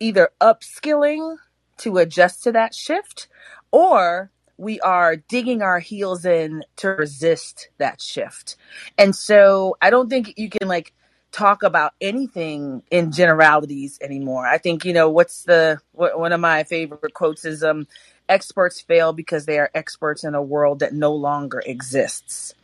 [0.00, 1.36] either upskilling
[1.78, 3.28] to adjust to that shift
[3.70, 8.56] or we are digging our heels in to resist that shift.
[8.96, 10.94] And so I don't think you can like
[11.36, 14.46] talk about anything in generalities anymore.
[14.46, 17.86] I think, you know, what's the what, one of my favorite quotes is um
[18.28, 22.54] experts fail because they are experts in a world that no longer exists.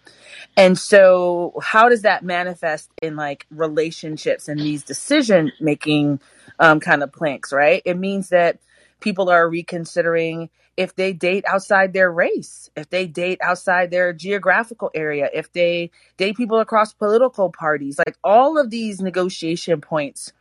[0.57, 6.21] And so, how does that manifest in like relationships and these decision making
[6.59, 7.83] um, kind of planks, right?
[7.85, 8.59] It means that
[9.03, 14.91] people are reconsidering if they date outside their race, if they date outside their geographical
[14.95, 17.99] area, if they date people across political parties.
[17.99, 20.33] Like all of these negotiation points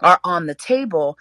[0.00, 1.16] are on the table.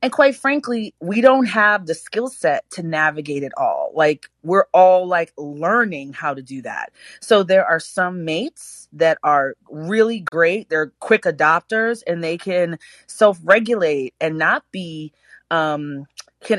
[0.00, 3.92] And quite frankly, we don't have the skill set to navigate it all.
[3.94, 6.92] Like we're all like learning how to do that.
[7.20, 10.70] So there are some mates that are really great.
[10.70, 15.12] They're quick adopters and they can self-regulate and not be
[15.50, 16.06] um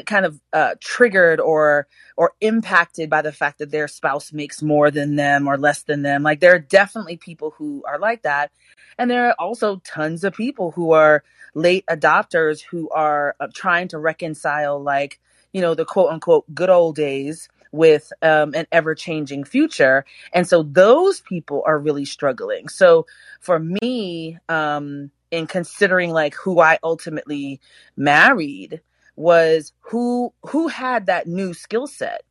[0.06, 4.92] kind of uh, triggered or or impacted by the fact that their spouse makes more
[4.92, 6.24] than them or less than them.
[6.24, 8.52] Like there are definitely people who are like that,
[8.98, 13.88] and there are also tons of people who are late adopters who are uh, trying
[13.90, 15.20] to reconcile like
[15.52, 20.48] you know the quote unquote good old days with um, an ever changing future, and
[20.48, 22.68] so those people are really struggling.
[22.70, 23.08] So
[23.40, 27.60] for me, um, in considering like who I ultimately
[27.98, 28.82] married
[29.16, 32.24] was who who had that new skill set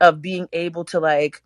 [0.00, 1.42] of being able to like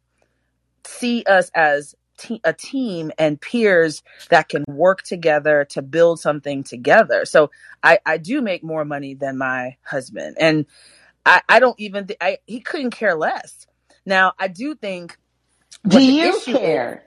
[0.87, 6.63] see us as te- a team and peers that can work together to build something
[6.63, 7.25] together.
[7.25, 7.51] So
[7.83, 10.67] I I do make more money than my husband, and
[11.27, 13.67] I I don't even th- I he couldn't care less.
[14.07, 15.19] Now I do think
[15.87, 17.03] Do you issue is care?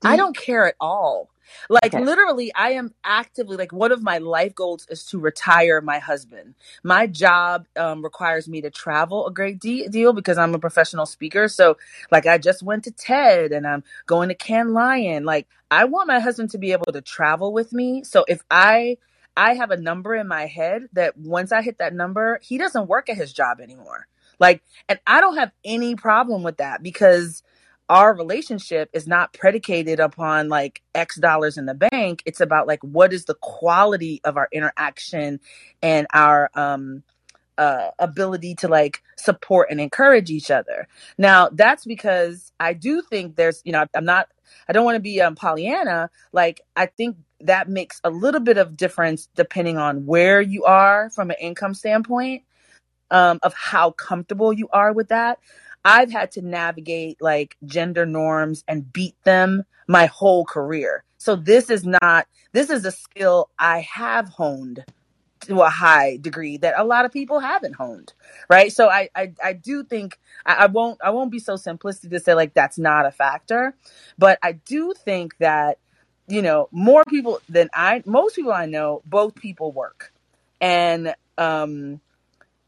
[0.00, 1.30] Do I you, don't care at all.
[1.68, 2.04] Like okay.
[2.04, 6.54] literally, I am actively like one of my life goals is to retire my husband.
[6.82, 11.06] My job um, requires me to travel a great de- deal because I'm a professional
[11.06, 11.48] speaker.
[11.48, 11.76] So
[12.10, 15.24] like I just went to TED and I'm going to Cannes Lion.
[15.24, 18.04] Like I want my husband to be able to travel with me.
[18.04, 18.98] So if I
[19.36, 22.88] I have a number in my head that once I hit that number, he doesn't
[22.88, 24.06] work at his job anymore.
[24.38, 27.42] Like, and I don't have any problem with that because
[27.88, 32.22] our relationship is not predicated upon like X dollars in the bank.
[32.24, 35.40] It's about like what is the quality of our interaction
[35.82, 37.02] and our um
[37.58, 40.88] uh, ability to like support and encourage each other.
[41.18, 44.28] Now, that's because I do think there's, you know, I'm not,
[44.68, 46.10] I don't want to be um, Pollyanna.
[46.32, 51.10] Like, I think that makes a little bit of difference depending on where you are
[51.10, 52.42] from an income standpoint,
[53.10, 55.38] um, of how comfortable you are with that.
[55.84, 61.04] I've had to navigate like gender norms and beat them my whole career.
[61.18, 64.84] So this is not, this is a skill I have honed
[65.40, 68.12] to a high degree that a lot of people haven't honed
[68.48, 68.72] right?
[68.72, 72.20] So i i, I do think I, I won't i won't be so simplistic to
[72.20, 73.74] say like that's not a factor.
[74.18, 75.78] But i do think that
[76.26, 80.12] you know more people than i most people i know both people work.
[80.60, 82.00] And um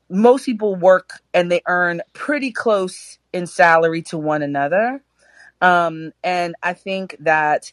[0.08, 5.02] most people work and they earn pretty close in salary to one another.
[5.60, 7.72] Um and i think that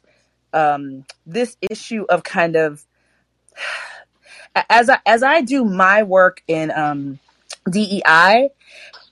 [0.53, 2.85] um this issue of kind of
[4.69, 7.19] as I as I do my work in um,
[7.69, 8.49] DEI,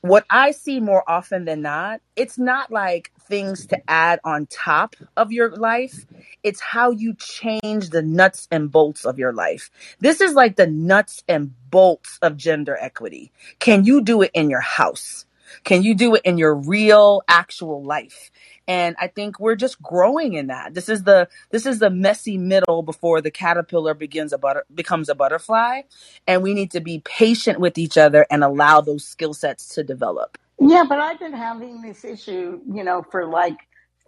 [0.01, 4.97] what I see more often than not, it's not like things to add on top
[5.15, 6.05] of your life.
[6.43, 9.71] It's how you change the nuts and bolts of your life.
[10.01, 13.31] This is like the nuts and bolts of gender equity.
[13.59, 15.25] Can you do it in your house?
[15.63, 18.31] Can you do it in your real actual life?
[18.67, 20.73] And I think we're just growing in that.
[20.73, 25.07] This is the this is the messy middle before the caterpillar begins a butter becomes
[25.09, 25.81] a butterfly,
[26.27, 29.83] and we need to be patient with each other and allow those skill sets to
[29.83, 30.37] develop.
[30.63, 33.57] Yeah, but I've been having this issue, you know, for like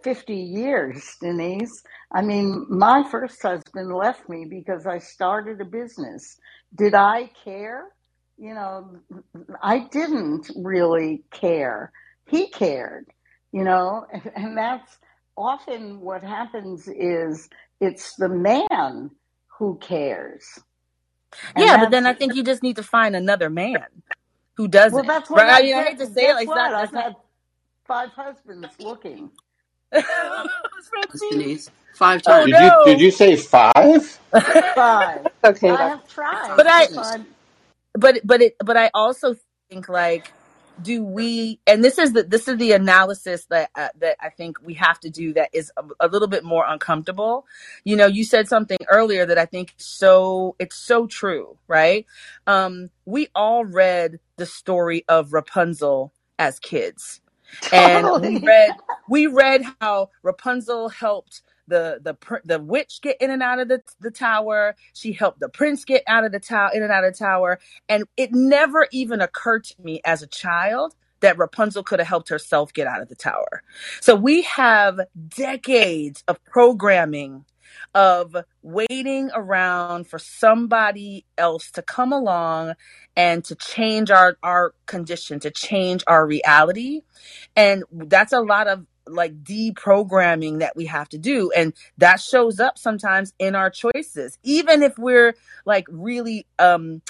[0.04, 1.82] 50 years, Denise.
[2.12, 6.36] I mean, my first husband left me because I started a business.
[6.76, 7.86] Did I care?
[8.38, 8.98] You know,
[9.62, 11.90] I didn't really care.
[12.28, 13.06] He cared,
[13.50, 14.98] you know, and that's
[15.36, 17.48] often what happens is
[17.80, 19.10] it's the man
[19.58, 20.44] who cares.
[21.56, 23.86] And Yeah, but then I think you just need to find another man
[24.56, 24.94] who doesn't.
[24.94, 25.50] well, that's what Right?
[25.50, 26.70] I, I mean, I hate to say it like that.
[26.70, 27.04] That's I've not.
[27.04, 27.16] had
[27.86, 29.30] five husbands looking.
[29.92, 31.30] Francine.
[31.38, 31.70] Denise.
[31.94, 32.46] Five Oh times.
[32.46, 34.20] Did you did you say five?
[34.74, 35.26] Five.
[35.44, 37.26] Okay, I have tried but I to
[37.94, 39.36] but but it but I also
[39.70, 40.32] think like
[40.80, 44.58] do we and this is the this is the analysis that uh, that I think
[44.62, 47.46] we have to do that is a, a little bit more uncomfortable.
[47.84, 52.06] You know, you said something earlier that I think so it's so true, right?
[52.46, 57.20] Um we all read the story of Rapunzel as kids
[57.72, 58.72] and we read
[59.08, 63.82] we read how Rapunzel helped the the the witch get in and out of the
[64.00, 64.76] the tower.
[64.94, 67.58] She helped the prince get out of the tower in and out of the tower,
[67.88, 72.28] and it never even occurred to me as a child that Rapunzel could have helped
[72.30, 73.62] herself get out of the tower.
[74.00, 77.46] So we have decades of programming
[77.94, 82.74] of waiting around for somebody else to come along
[83.16, 87.00] and to change our our condition, to change our reality
[87.56, 91.50] and that's a lot of like deprogramming that we have to do.
[91.56, 95.34] And that shows up sometimes in our choices, even if we're
[95.64, 97.02] like really, um,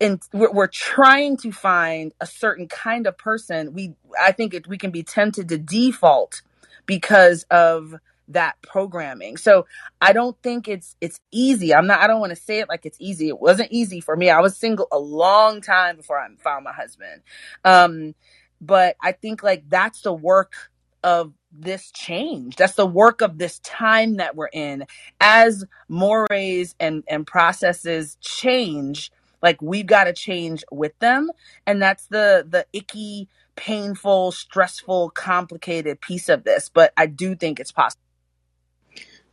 [0.00, 3.74] and we're, we're trying to find a certain kind of person.
[3.74, 6.42] We, I think it, we can be tempted to default
[6.86, 7.94] because of
[8.30, 9.36] that programming.
[9.36, 9.66] So
[10.00, 11.74] I don't think it's it's easy.
[11.74, 13.28] I'm not I don't want to say it like it's easy.
[13.28, 14.30] It wasn't easy for me.
[14.30, 17.22] I was single a long time before I found my husband.
[17.64, 18.14] Um
[18.60, 20.69] but I think like that's the work
[21.02, 22.56] of this change.
[22.56, 24.86] That's the work of this time that we're in.
[25.20, 29.10] As mores and and processes change,
[29.42, 31.30] like we've got to change with them,
[31.66, 36.68] and that's the the icky, painful, stressful, complicated piece of this.
[36.68, 38.00] But I do think it's possible.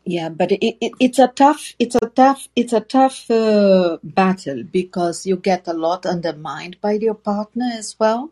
[0.09, 4.63] Yeah, but it, it, it's a tough, it's a tough, it's a tough uh, battle
[4.63, 8.31] because you get a lot undermined by your partner as well,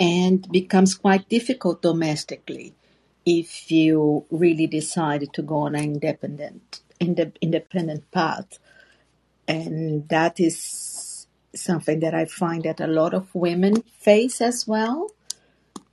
[0.00, 2.74] and becomes quite difficult domestically
[3.26, 8.58] if you really decide to go on an independent, inde- independent path,
[9.46, 15.10] and that is something that I find that a lot of women face as well,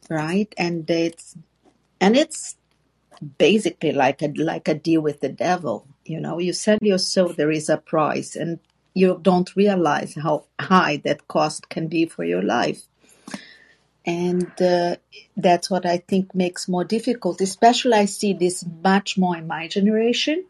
[0.10, 0.54] right?
[0.58, 1.36] And it's
[2.00, 2.56] and it's
[3.38, 5.88] basically like a like a deal with the devil.
[6.06, 8.60] You know, you sell your soul, there is a price, and
[8.94, 12.84] you don't realize how high that cost can be for your life.
[14.08, 14.96] And uh,
[15.36, 17.42] that's what I think makes more difficult.
[17.42, 20.46] Especially, I see this much more in my generation,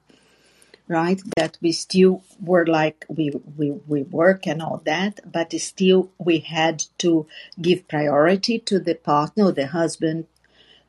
[0.87, 1.19] right?
[1.35, 6.37] That we still were like we we we work and all that, but still we
[6.39, 7.25] had to
[7.59, 10.27] give priority to the partner, the husband,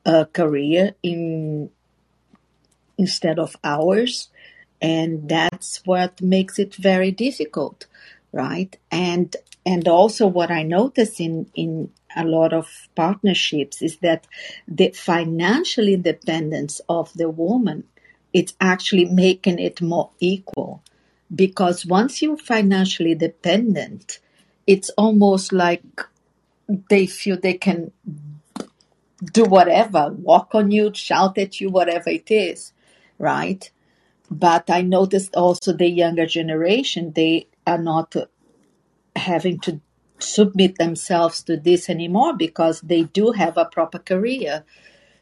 [0.04, 1.70] a career in
[2.98, 4.28] instead of ours
[4.80, 7.86] and that's what makes it very difficult
[8.32, 14.26] right and and also what i notice in in a lot of partnerships is that
[14.66, 17.84] the financial independence of the woman
[18.32, 20.82] it's actually making it more equal
[21.34, 24.18] because once you're financially dependent
[24.66, 25.82] it's almost like
[26.90, 27.90] they feel they can
[29.32, 32.72] do whatever, walk on you, shout at you, whatever it is,
[33.18, 33.70] right?
[34.30, 38.14] But I noticed also the younger generation, they are not
[39.16, 39.80] having to
[40.18, 44.64] submit themselves to this anymore because they do have a proper career.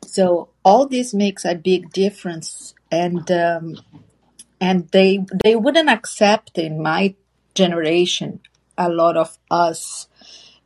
[0.05, 3.79] So all this makes a big difference, and um,
[4.61, 7.15] and they they wouldn't accept in my
[7.55, 8.41] generation
[8.79, 10.09] a lot of us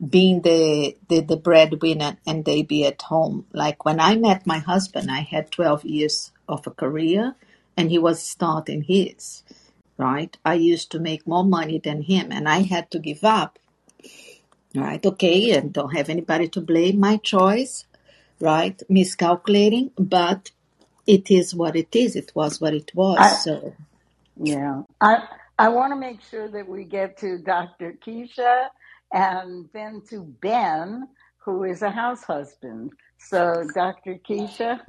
[0.09, 3.45] being the, the the breadwinner and they be at home.
[3.53, 7.35] Like when I met my husband, I had twelve years of a career,
[7.77, 9.43] and he was starting his.
[9.97, 13.59] Right, I used to make more money than him, and I had to give up.
[14.75, 16.99] Right, okay, and don't have anybody to blame.
[16.99, 17.85] My choice,
[18.39, 18.81] right?
[18.89, 20.51] Miscalculating, but
[21.07, 22.15] it is what it is.
[22.15, 23.19] It was what it was.
[23.19, 23.75] I So
[24.37, 24.83] yeah.
[25.01, 25.23] I
[25.59, 27.95] I want to make sure that we get to Dr.
[28.05, 28.67] Keisha
[29.13, 31.07] and then to Ben,
[31.39, 32.91] who is a house husband.
[33.19, 34.15] So Dr.
[34.27, 34.81] Keisha.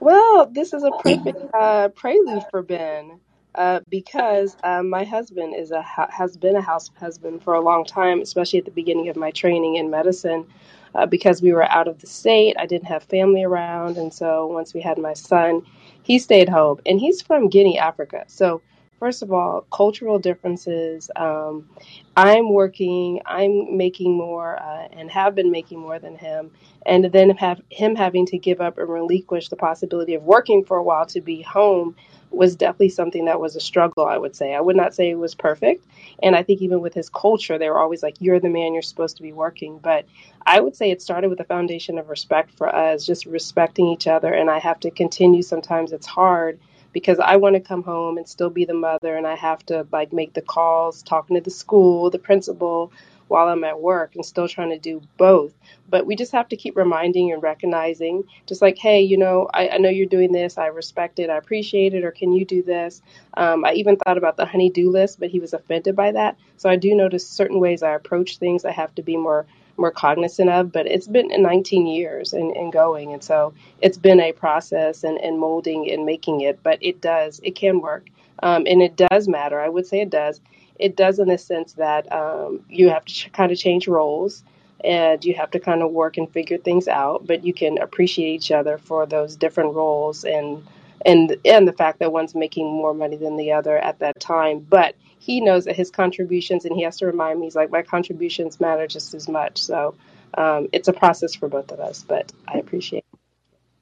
[0.00, 3.20] Well, this is a perfect uh, prelude for Ben
[3.54, 7.84] uh, because uh, my husband is a has been a house husband for a long
[7.84, 10.46] time, especially at the beginning of my training in medicine.
[10.94, 14.46] Uh, because we were out of the state, I didn't have family around, and so
[14.46, 15.62] once we had my son,
[16.04, 18.24] he stayed home, and he's from Guinea, Africa.
[18.28, 18.62] So
[19.00, 21.10] first of all, cultural differences.
[21.16, 21.68] Um,
[22.16, 26.52] I'm working, I'm making more, uh, and have been making more than him
[26.86, 30.76] and then have him having to give up and relinquish the possibility of working for
[30.76, 31.96] a while to be home
[32.36, 34.54] was definitely something that was a struggle i would say.
[34.54, 35.86] I would not say it was perfect.
[36.22, 38.82] And i think even with his culture they were always like you're the man you're
[38.82, 39.78] supposed to be working.
[39.78, 40.06] But
[40.46, 44.06] i would say it started with a foundation of respect for us just respecting each
[44.06, 44.32] other.
[44.32, 46.58] And i have to continue sometimes it's hard
[46.92, 49.86] because i want to come home and still be the mother and i have to
[49.92, 52.92] like make the calls talking to the school the principal
[53.28, 55.52] while i'm at work and still trying to do both
[55.88, 59.68] but we just have to keep reminding and recognizing, just like, hey, you know, I,
[59.68, 60.58] I know you're doing this.
[60.58, 61.30] I respect it.
[61.30, 62.04] I appreciate it.
[62.04, 63.02] Or can you do this?
[63.36, 66.36] Um, I even thought about the honey-do list, but he was offended by that.
[66.56, 69.46] So I do notice certain ways I approach things I have to be more
[69.76, 70.72] more cognizant of.
[70.72, 73.12] But it's been 19 years and, and going.
[73.12, 76.60] And so it's been a process and, and molding and making it.
[76.62, 78.06] But it does, it can work.
[78.42, 79.60] Um, and it does matter.
[79.60, 80.40] I would say it does.
[80.78, 84.44] It does in the sense that um, you have to ch- kind of change roles
[84.84, 88.34] and you have to kind of work and figure things out but you can appreciate
[88.34, 90.64] each other for those different roles and
[91.06, 94.60] and and the fact that one's making more money than the other at that time
[94.60, 97.82] but he knows that his contributions and he has to remind me he's like my
[97.82, 99.94] contributions matter just as much so
[100.36, 103.04] um, it's a process for both of us but i appreciate it.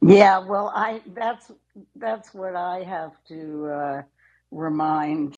[0.02, 1.50] Yeah, well, I that's
[1.96, 4.02] that's what I have to uh,
[4.52, 5.36] remind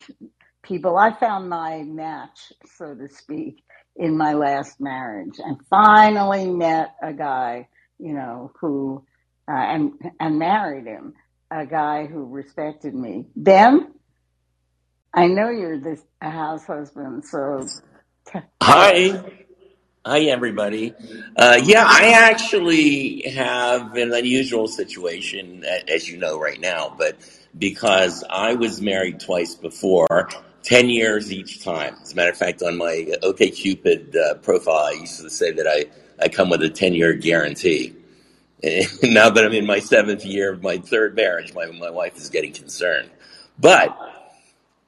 [0.65, 0.97] people.
[0.97, 3.63] I found my match, so to speak,
[3.97, 9.05] in my last marriage, and finally met a guy, you know, who
[9.49, 11.15] uh, and and married him,
[11.51, 13.27] a guy who respected me.
[13.37, 13.93] Ben,
[15.13, 17.67] I know you're this a house husband, so.
[18.63, 19.23] Hi.
[20.07, 20.93] Hi, everybody.
[21.35, 27.17] Uh, yeah, I actually have an unusual situation, as you know right now, but
[27.57, 30.29] because I was married twice before,
[30.65, 31.97] 10 years each time.
[32.03, 35.67] As a matter of fact, on my OKCupid uh, profile, I used to say that
[35.67, 35.87] I,
[36.23, 37.95] I come with a 10 year guarantee.
[39.03, 42.31] now that I'm in my seventh year of my third marriage, my, my wife is
[42.31, 43.11] getting concerned.
[43.59, 43.97] But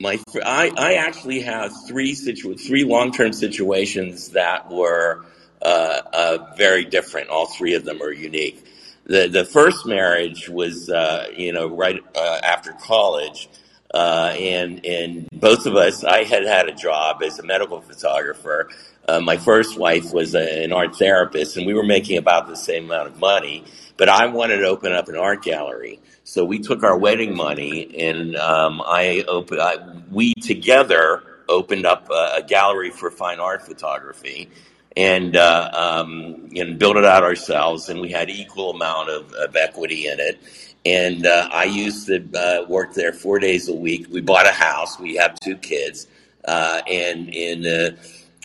[0.01, 5.25] my I, I actually have three situ- three long term situations that were
[5.63, 7.29] uh, uh, very different.
[7.29, 8.65] All three of them are unique.
[9.05, 13.49] The the first marriage was uh, you know right uh, after college,
[13.93, 18.69] uh, and and both of us I had had a job as a medical photographer.
[19.09, 22.57] Uh, my first wife was a, an art therapist, and we were making about the
[22.57, 23.65] same amount of money.
[23.97, 26.01] But I wanted to open up an art gallery.
[26.25, 29.61] So we took our wedding money and um, I, opened.
[29.61, 29.77] I
[30.11, 34.51] we together opened up a, a gallery for fine art photography
[34.97, 37.89] and uh, um, and built it out ourselves.
[37.89, 40.41] And we had equal amount of, of equity in it.
[40.87, 44.07] And uh, I used to uh, work there four days a week.
[44.09, 45.01] We bought a house.
[45.01, 46.07] We have two kids,
[46.45, 47.97] uh, and in uh,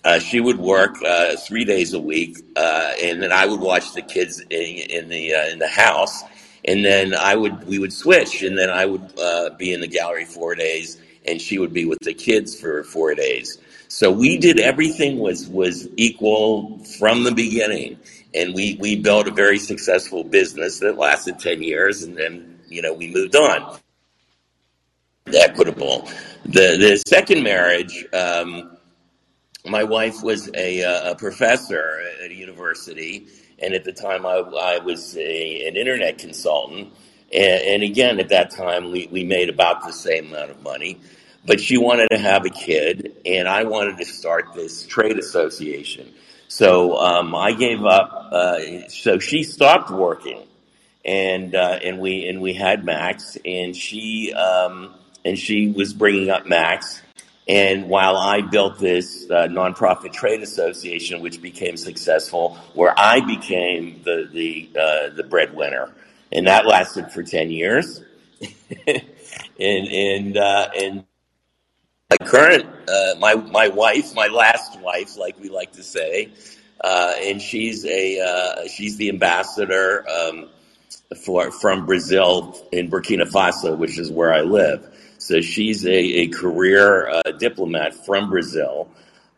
[0.03, 4.01] uh, she would work uh, three days a week, and then I would watch the
[4.01, 6.23] kids in, in the in the house,
[6.65, 9.13] and then I would we would switch, and then I would
[9.59, 13.13] be in the gallery four days, and she would be with the kids for four
[13.13, 13.59] days.
[13.87, 17.99] So we did everything was was equal from the beginning,
[18.34, 22.82] and we we built a very successful business that lasted ten years, and then you
[22.82, 23.77] know we moved on.
[25.27, 26.09] Equitable.
[26.45, 28.05] The the second marriage.
[28.13, 28.77] Um,
[29.65, 33.27] my wife was a, uh, a professor at a university,
[33.59, 36.93] and at the time I, I was a, an internet consultant.
[37.32, 40.99] And, and again, at that time, we, we made about the same amount of money.
[41.45, 46.13] But she wanted to have a kid, and I wanted to start this trade association.
[46.52, 48.28] So um, I gave up.
[48.30, 50.43] Uh, so she stopped working,
[51.06, 54.93] and uh, and we and we had Max, and she um,
[55.24, 57.02] and she was bringing up Max,
[57.47, 64.02] and while I built this uh, nonprofit trade association, which became successful, where I became
[64.04, 65.93] the the uh, the breadwinner,
[66.34, 68.04] and that lasted for ten years,
[68.88, 71.06] and and uh, and
[72.12, 76.32] my current uh, my my wife, my last wife, like we like to say,
[76.84, 80.05] uh, and she's a uh, she's the ambassador.
[80.09, 80.49] Um,
[81.26, 84.88] for from Brazil in Burkina Faso, which is where I live.
[85.18, 88.89] So she's a, a career uh, diplomat from Brazil.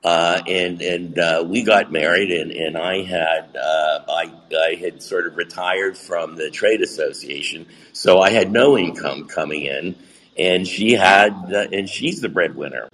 [0.04, 5.02] Uh, and and uh, we got married, and, and I had uh, I I had
[5.02, 9.96] sort of retired from the trade association, so I had no income coming in,
[10.38, 12.90] and she had uh, and she's the breadwinner.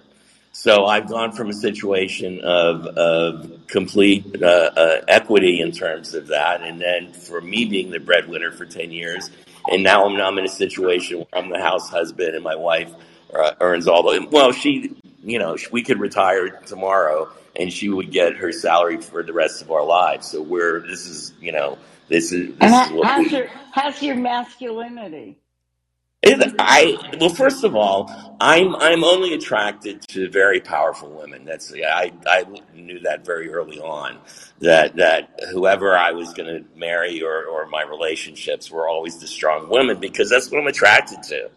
[0.52, 6.26] So I've gone from a situation of, of complete uh, uh, equity in terms of
[6.26, 9.30] that, and then for me being the breadwinner for 10 years,
[9.70, 12.92] and now I'm, I'm in a situation where I'm the house husband and my wife
[13.32, 18.10] uh, earns all the, well, she, you know, we could retire tomorrow and she would
[18.10, 20.28] get her salary for the rest of our lives.
[20.28, 21.78] So we're, this is, you know,
[22.08, 25.39] this is, And this is what how's we, your how's your masculinity?
[26.22, 31.46] It, I well, first of all, I'm I'm only attracted to very powerful women.
[31.46, 32.44] That's I I
[32.74, 34.18] knew that very early on
[34.60, 39.26] that that whoever I was going to marry or or my relationships were always the
[39.26, 41.50] strong women because that's what I'm attracted to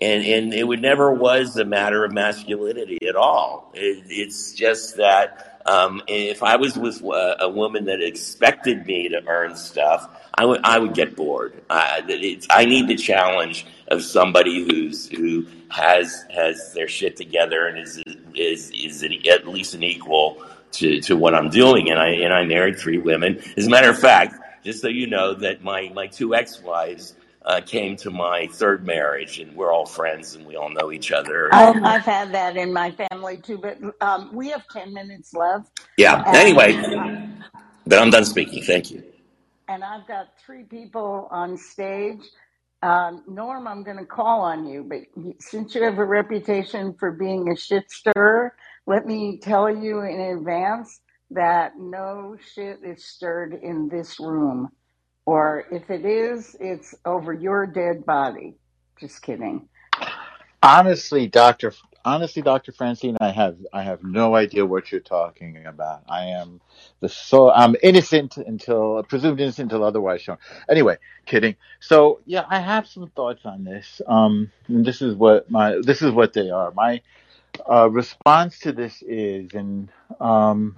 [0.00, 3.70] and and it would never was a matter of masculinity at all.
[3.74, 9.08] It, it's just that um, if I was with a, a woman that expected me
[9.10, 11.52] to earn stuff, I would I would get bored.
[11.68, 17.66] I, it's, I need the challenge of somebody who's who has has their shit together
[17.66, 18.00] and is
[18.36, 20.40] is is an, at least an equal
[20.72, 21.90] to, to what I'm doing.
[21.90, 23.42] And I and I married three women.
[23.56, 27.16] As a matter of fact, just so you know, that my my two ex wives
[27.44, 31.10] uh, came to my third marriage, and we're all friends and we all know each
[31.10, 31.48] other.
[31.50, 31.70] My.
[31.82, 35.80] I've had that in my family too, but um, we have 10 minutes left.
[35.96, 36.22] yeah.
[36.26, 37.26] And, Anyway, uh,
[37.88, 38.62] but I'm done speaking.
[38.62, 39.02] Thank you.
[39.68, 42.20] And I've got three people on stage.
[42.82, 45.00] Um, Norm, I'm going to call on you, but
[45.40, 48.54] since you have a reputation for being a shit stirrer,
[48.86, 51.00] let me tell you in advance
[51.30, 54.70] that no shit is stirred in this room.
[55.26, 58.54] Or if it is, it's over your dead body.
[58.98, 59.68] Just kidding.
[60.62, 66.02] Honestly, Doctor, honestly, Doctor Francine, I have I have no idea what you're talking about.
[66.08, 66.60] I am
[67.00, 70.38] the so I'm innocent until presumed innocent until otherwise shown.
[70.68, 71.56] Anyway, kidding.
[71.80, 74.00] So yeah, I have some thoughts on this.
[74.06, 76.72] Um, and this is what my this is what they are.
[76.72, 77.02] My
[77.70, 79.90] uh, response to this is, and
[80.20, 80.76] um,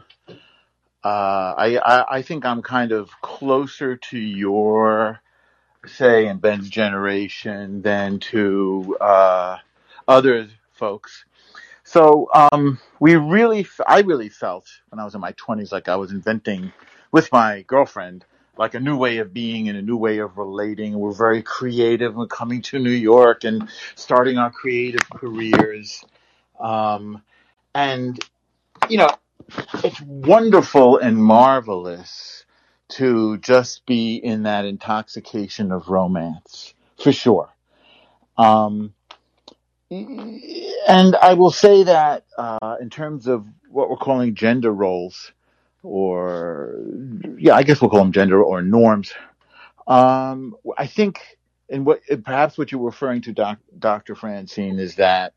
[1.05, 5.21] uh, I, I I think I'm kind of closer to your
[5.87, 9.57] say in Ben's generation than to uh,
[10.07, 10.49] other
[10.81, 11.27] folks.
[11.85, 15.97] So um, we really, I really felt when I was in my 20s like I
[15.97, 16.73] was inventing
[17.13, 18.25] with my girlfriend
[18.57, 20.99] like a new way of being and a new way of relating.
[20.99, 22.15] We're very creative.
[22.15, 26.05] We're coming to New York and starting our creative careers.
[26.59, 27.23] Um,
[27.75, 28.19] and
[28.89, 29.11] you know,
[29.85, 32.45] it's wonderful and marvelous
[32.89, 37.51] to just be in that intoxication of romance, for sure.
[38.37, 38.95] Um,
[39.91, 45.33] and I will say that uh, in terms of what we're calling gender roles,
[45.83, 46.77] or
[47.39, 49.13] yeah, I guess we'll call them gender or norms.
[49.87, 51.21] Um, I think,
[51.69, 54.15] and what perhaps what you're referring to, doc, Dr.
[54.15, 55.33] Francine, is that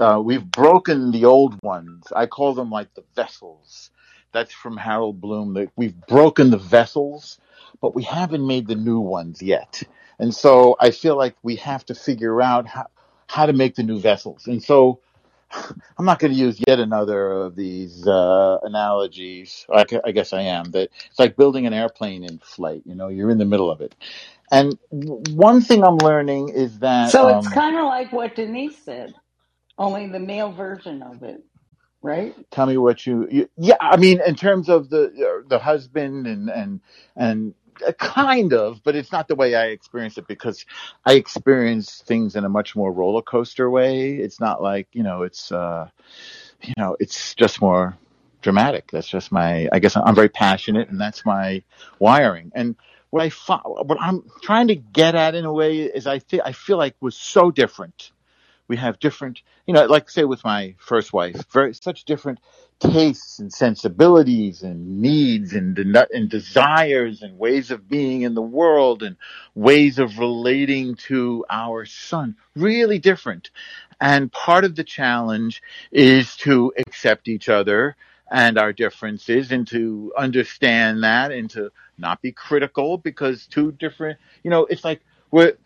[0.00, 2.04] uh, we've broken the old ones.
[2.14, 3.90] I call them like the vessels.
[4.32, 5.54] That's from Harold Bloom.
[5.54, 7.38] That we've broken the vessels,
[7.80, 9.82] but we haven't made the new ones yet.
[10.18, 12.86] And so I feel like we have to figure out how,
[13.28, 14.46] how to make the new vessels.
[14.46, 15.00] And so
[15.98, 19.66] I'm not going to use yet another of these uh, analogies.
[19.72, 20.72] I, I guess I am.
[20.72, 22.82] That it's like building an airplane in flight.
[22.86, 23.94] You know, you're in the middle of it.
[24.52, 28.78] And one thing I'm learning is that So it's um, kind of like what Denise
[28.84, 29.14] said,
[29.78, 31.42] only the male version of it,
[32.02, 32.34] right?
[32.52, 36.26] tell me what you, you yeah i mean in terms of the uh, the husband
[36.26, 36.80] and and
[37.16, 37.54] and
[37.98, 40.64] kind of but it's not the way i experience it because
[41.04, 44.16] i experience things in a much more roller coaster way.
[44.16, 45.88] It's not like you know it's uh
[46.62, 47.96] you know it's just more
[48.42, 48.90] dramatic.
[48.90, 51.62] That's just my i guess i'm very passionate and that's my
[51.98, 52.52] wiring.
[52.54, 52.76] And
[53.10, 56.52] what i what i'm trying to get at in a way is i feel i
[56.52, 58.10] feel like was so different
[58.68, 62.38] we have different you know like say with my first wife very such different
[62.78, 69.02] tastes and sensibilities and needs and and desires and ways of being in the world
[69.02, 69.16] and
[69.54, 72.36] ways of relating to our son.
[72.54, 73.50] Really different.
[74.00, 77.96] And part of the challenge is to accept each other
[78.30, 84.18] and our differences and to understand that and to not be critical because two different
[84.42, 85.00] you know it's like
[85.30, 85.56] we're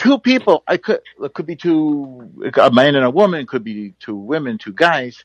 [0.00, 3.92] two people i could it could be two a man and a woman could be
[4.00, 5.24] two women two guys.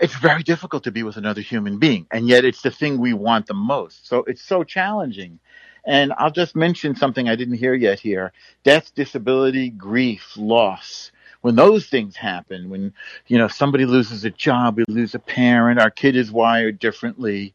[0.00, 3.12] It's very difficult to be with another human being and yet it's the thing we
[3.12, 4.06] want the most.
[4.06, 5.40] So it's so challenging.
[5.84, 8.32] And i'll just mention something i didn't hear yet here.
[8.62, 11.10] Death disability grief loss.
[11.40, 12.94] When those things happen when
[13.26, 17.52] you know somebody loses a job we lose a parent our kid is wired differently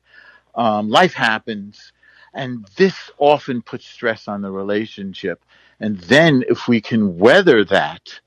[0.55, 1.93] um, life happens.
[2.33, 5.43] And this often puts stress on the relationship
[5.79, 8.19] and then if we can weather that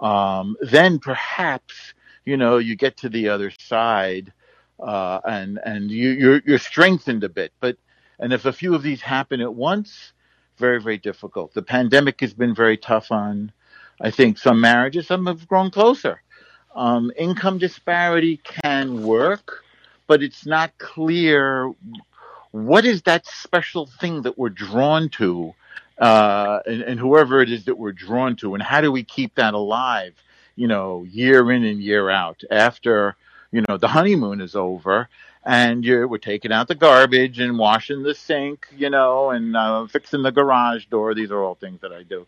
[0.00, 4.32] um, then perhaps you know you get to the other side
[4.80, 7.52] uh, and and you, you're you're strengthened a bit.
[7.60, 7.76] But
[8.18, 10.12] and if a few of these happen at once,
[10.58, 11.54] very very difficult.
[11.54, 13.52] The pandemic has been very tough on,
[14.00, 15.06] I think, some marriages.
[15.06, 16.22] Some have grown closer.
[16.74, 19.62] Um, income disparity can work,
[20.08, 21.72] but it's not clear
[22.50, 25.54] what is that special thing that we're drawn to
[25.98, 29.34] uh and, and whoever it is that we're drawn to and how do we keep
[29.36, 30.14] that alive
[30.56, 33.16] you know year in and year out after
[33.52, 35.08] you know the honeymoon is over
[35.44, 39.86] and you're we're taking out the garbage and washing the sink you know and uh,
[39.86, 41.14] fixing the garage door.
[41.14, 42.26] These are all things that i do.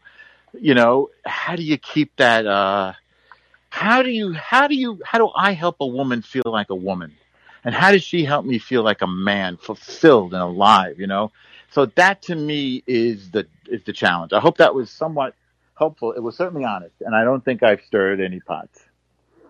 [0.58, 2.92] You know how do you keep that uh
[3.70, 6.74] how do you how do you how do i help a woman feel like a
[6.74, 7.12] woman?
[7.64, 11.32] And how does she help me feel like a man fulfilled and alive you know
[11.70, 15.34] so that to me is the is the challenge i hope that was somewhat
[15.78, 18.80] helpful it was certainly honest and i don't think i've stirred any pots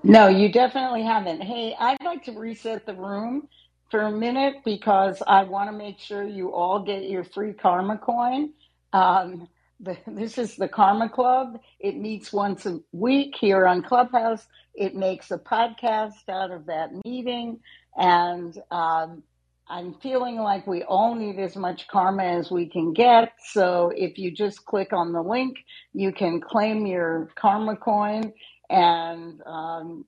[0.02, 1.42] No, you definitely haven't.
[1.42, 3.48] Hey, I'd like to reset the room
[3.90, 7.98] for a minute because I want to make sure you all get your free karma
[7.98, 8.52] coin.
[8.94, 9.48] Um,
[9.80, 11.60] the, this is the Karma Club.
[11.80, 14.46] It meets once a week here on Clubhouse.
[14.74, 17.60] It makes a podcast out of that meeting.
[17.96, 19.22] And um,
[19.68, 23.32] I'm feeling like we all need as much karma as we can get.
[23.52, 25.56] So if you just click on the link,
[25.94, 28.32] you can claim your karma coin
[28.70, 30.04] and um,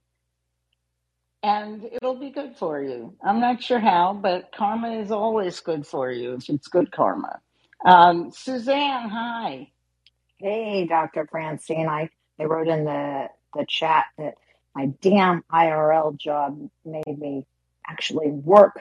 [1.43, 3.15] and it'll be good for you.
[3.25, 7.41] I'm not sure how, but karma is always good for you if it's good karma.
[7.87, 9.69] Um, Suzanne, hi.
[10.41, 11.27] Hey, Dr.
[11.31, 11.89] Francine.
[11.89, 14.35] I, I wrote in the, the chat that
[14.75, 17.47] my damn IRL job made me
[17.89, 18.81] actually work.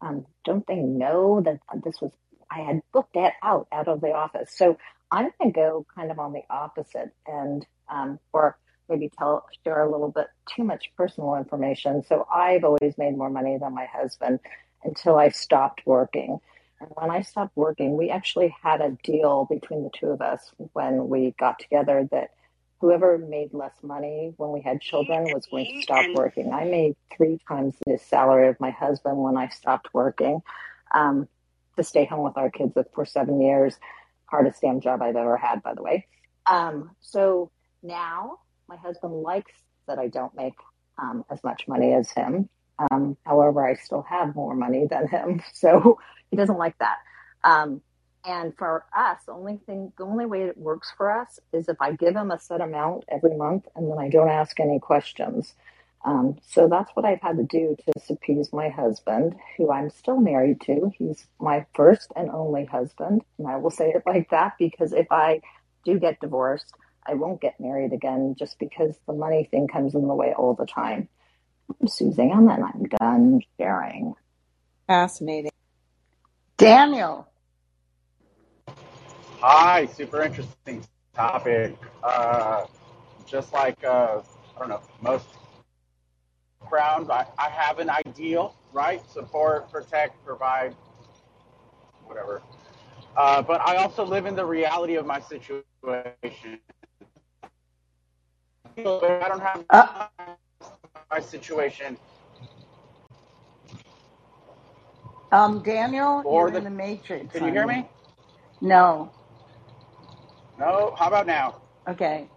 [0.00, 2.12] Um, don't they know that this was,
[2.50, 4.52] I had booked that out, out of the office.
[4.54, 4.78] So
[5.10, 9.82] I'm going to go kind of on the opposite end, um, or maybe tell, share
[9.82, 12.04] a little bit too much personal information.
[12.04, 14.40] So I've always made more money than my husband
[14.84, 16.38] until I stopped working.
[16.80, 20.52] And when I stopped working, we actually had a deal between the two of us
[20.72, 22.30] when we got together that
[22.80, 26.52] whoever made less money when we had children was going to stop working.
[26.52, 30.42] I made three times the salary of my husband when I stopped working
[30.92, 31.28] um,
[31.76, 33.76] to stay home with our kids for seven years.
[34.26, 36.06] Hardest damn job I've ever had, by the way.
[36.46, 37.50] Um, so
[37.82, 39.52] now my husband likes
[39.86, 40.54] that I don't make
[40.98, 42.48] um, as much money as him.
[42.90, 45.98] Um, however, I still have more money than him, so
[46.30, 46.98] he doesn't like that.
[48.24, 51.80] And for us, the only thing, the only way it works for us is if
[51.80, 55.54] I give him a set amount every month, and then I don't ask any questions.
[56.04, 60.20] Um, so that's what I've had to do to appease my husband, who I'm still
[60.20, 60.92] married to.
[60.96, 65.10] He's my first and only husband, and I will say it like that because if
[65.10, 65.40] I
[65.84, 66.72] do get divorced,
[67.06, 70.54] I won't get married again just because the money thing comes in the way all
[70.54, 71.08] the time.
[71.80, 74.14] I'm Suzanne, and I'm done sharing.
[74.86, 75.50] Fascinating.
[76.56, 77.28] Daniel.
[79.42, 80.84] Hi, super interesting
[81.16, 81.76] topic.
[82.04, 82.66] Uh,
[83.26, 84.20] just like uh,
[84.56, 85.28] I don't know, most
[86.60, 87.10] background.
[87.10, 89.02] I, I have an ideal, right?
[89.10, 90.76] Support, protect, provide,
[92.04, 92.42] whatever.
[93.16, 96.60] Uh, but I also live in the reality of my situation.
[98.78, 100.08] I don't have Uh,
[101.10, 101.98] my situation
[105.32, 106.60] um, Daniel, or you're in the.
[106.64, 107.88] the matrix, Can you hear me?
[108.60, 109.12] No.
[110.58, 110.94] No.
[110.98, 111.62] How about now?
[111.88, 112.28] Okay,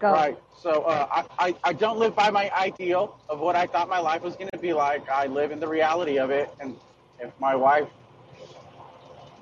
[0.00, 0.12] go.
[0.12, 0.38] Right.
[0.56, 3.98] So uh, I, I I don't live by my ideal of what I thought my
[3.98, 5.08] life was going to be like.
[5.08, 6.76] I live in the reality of it, and
[7.20, 7.88] if my wife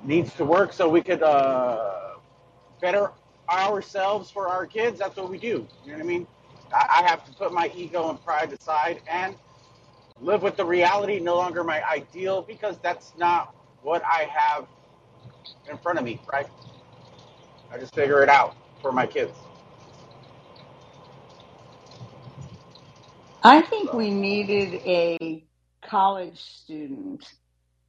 [0.05, 2.16] needs to work so we could uh,
[2.80, 3.12] better
[3.50, 5.66] ourselves for our kids, that's what we do.
[5.84, 6.26] You know what I mean?
[6.72, 9.36] I, I have to put my ego and pride aside and
[10.20, 14.66] live with the reality, no longer my ideal, because that's not what I have
[15.70, 16.48] in front of me, right?
[17.75, 19.37] I just figure it out for my kids.
[23.43, 25.45] I think So, we needed a
[25.85, 27.27] college student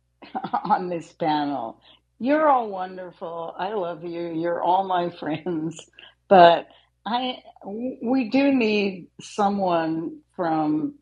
[0.63, 1.79] on this panel.
[2.17, 3.53] You're all wonderful.
[3.57, 4.33] I love you.
[4.33, 5.79] You're all my friends.
[6.27, 6.67] But
[7.05, 10.95] I, we do need someone from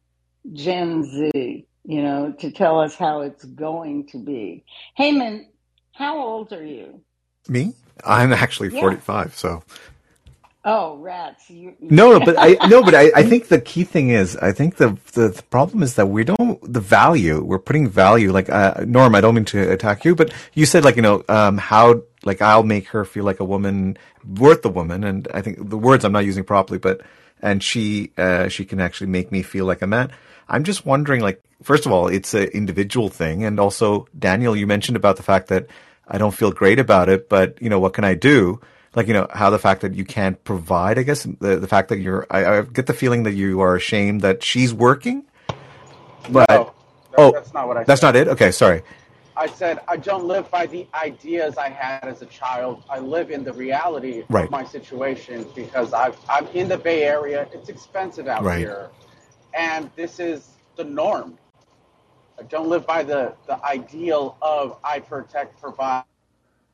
[0.52, 4.66] Gen Z, you know, to tell us how it's going to be.
[5.00, 5.46] Heyman,
[5.94, 7.02] how old are you?
[7.48, 7.74] Me?
[8.06, 8.82] I'm actually Yeah.
[8.82, 9.64] 45, so
[10.66, 11.50] Oh, rats.
[11.50, 14.54] You, No, no, but I no, but I, I think the key thing is I
[14.54, 18.50] think the, the the problem is that we don't the value we're putting value like
[18.50, 19.14] uh, Norm.
[19.14, 22.42] I don't mean to attack you, but you said like you know um, how like
[22.42, 26.06] I'll make her feel like a woman worth a woman, and I think the words
[26.06, 27.02] I'm not using properly, but
[27.42, 30.12] and she uh, she can actually make me feel like a man.
[30.48, 34.66] I'm just wondering like first of all, it's an individual thing, and also Daniel, you
[34.66, 35.68] mentioned about the fact that
[36.08, 38.60] I don't feel great about it, but you know what can I do?
[38.96, 41.90] like you know how the fact that you can't provide i guess the, the fact
[41.90, 45.24] that you're I, I get the feeling that you are ashamed that she's working
[46.30, 46.74] but no,
[47.12, 48.08] that, oh that's not what I that's said.
[48.08, 48.84] not it okay sorry
[49.36, 52.84] I said I don't live by the ideas I had as a child.
[52.88, 57.04] I live in the reality right of my situation because I've, I'm in the Bay
[57.04, 57.48] Area.
[57.52, 58.90] It's expensive out right here,
[59.56, 61.38] and this is the norm.
[62.40, 66.04] I don't live by the, the ideal of I protect, provide.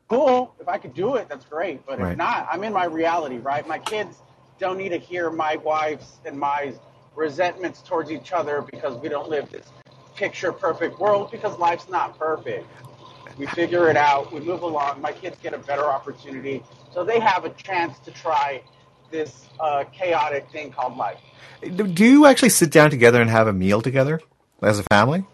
[0.08, 1.86] Cool, if I could do it, that's great.
[1.86, 3.66] But if not, I'm in my reality, right?
[3.68, 4.16] My kids
[4.58, 6.74] don't need to hear my wife's and my
[7.14, 9.66] resentments towards each other because we don't live this
[10.16, 12.66] picture perfect world because life's not perfect.
[13.38, 15.00] We figure it out, we move along.
[15.00, 18.62] My kids get a better opportunity, so they have a chance to try
[19.10, 21.18] this uh, chaotic thing called life.
[21.62, 24.20] do you actually sit down together and have a meal together
[24.62, 25.24] as a family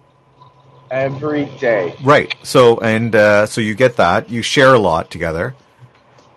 [0.91, 1.95] Every day.
[2.03, 5.55] right so and uh, so you get that you share a lot together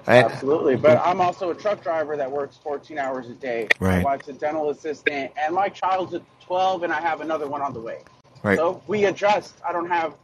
[0.09, 0.75] Absolutely.
[0.75, 3.67] But I'm also a truck driver that works 14 hours a day.
[3.79, 3.97] Right.
[3.97, 7.61] My wife's a dental assistant, and my child's at 12, and I have another one
[7.61, 7.99] on the way.
[8.43, 9.55] right So we adjust.
[9.67, 10.15] I don't have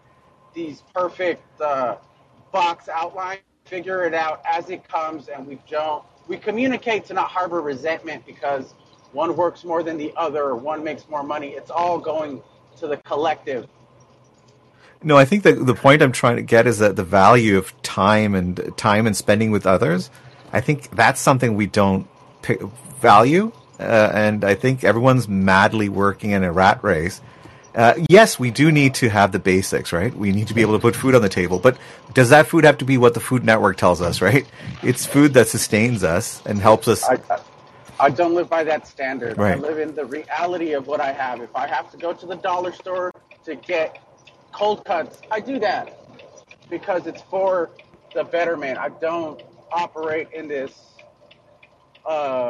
[0.54, 1.98] these perfect uh,
[2.52, 3.38] box outline.
[3.66, 6.04] Figure it out as it comes, and we don't.
[6.28, 8.74] We communicate to not harbor resentment because
[9.12, 11.50] one works more than the other, or one makes more money.
[11.50, 12.42] It's all going
[12.78, 13.68] to the collective.
[15.06, 17.80] No, I think that the point I'm trying to get is that the value of
[17.84, 20.10] time and time and spending with others.
[20.52, 22.08] I think that's something we don't
[22.42, 22.60] pick,
[23.00, 27.22] value, uh, and I think everyone's madly working in a rat race.
[27.76, 30.12] Uh, yes, we do need to have the basics, right?
[30.16, 31.78] We need to be able to put food on the table, but
[32.14, 34.48] does that food have to be what the Food Network tells us, right?
[34.82, 37.40] It's food that sustains us and helps us, I, I
[38.00, 39.40] I don't live by that standard.
[39.40, 41.42] I live in the reality of what I have.
[41.42, 43.12] If I have to go to the dollar store
[43.46, 44.05] to get
[44.56, 46.00] cold cuts, I do that
[46.70, 47.72] because it's for
[48.16, 48.80] the betterment.
[48.80, 49.42] I don't
[49.72, 50.74] operate in this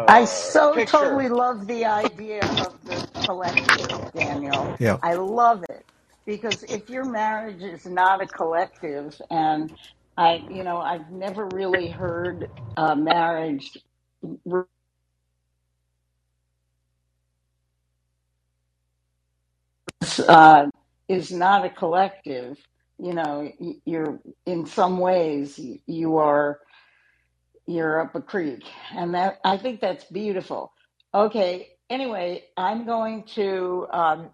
[0.07, 0.85] I uh, so picture.
[0.85, 4.77] totally love the idea of the collective, Daniel.
[4.79, 4.99] Yeah.
[5.03, 5.85] I love it
[6.27, 9.71] because if your marriage is not a collective, and
[10.17, 13.77] I, you know, I've never really heard uh, marriage
[20.27, 20.67] uh,
[21.09, 22.57] is not a collective.
[22.99, 23.51] You know,
[23.85, 26.59] you're in some ways you are
[27.67, 28.63] you're up a creek,
[28.95, 30.73] and that I think that's beautiful.
[31.13, 31.69] Okay.
[31.89, 33.87] Anyway, I'm going to.
[33.91, 34.29] Um,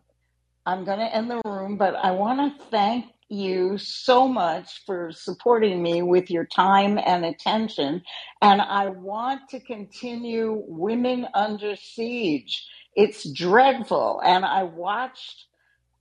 [0.66, 5.12] I'm going to end the room, but I want to thank you so much for
[5.12, 8.04] supporting me with your time and attention.
[8.42, 12.66] And I want to continue Women Under Siege.
[12.96, 14.22] It's dreadful.
[14.26, 15.48] And I watched,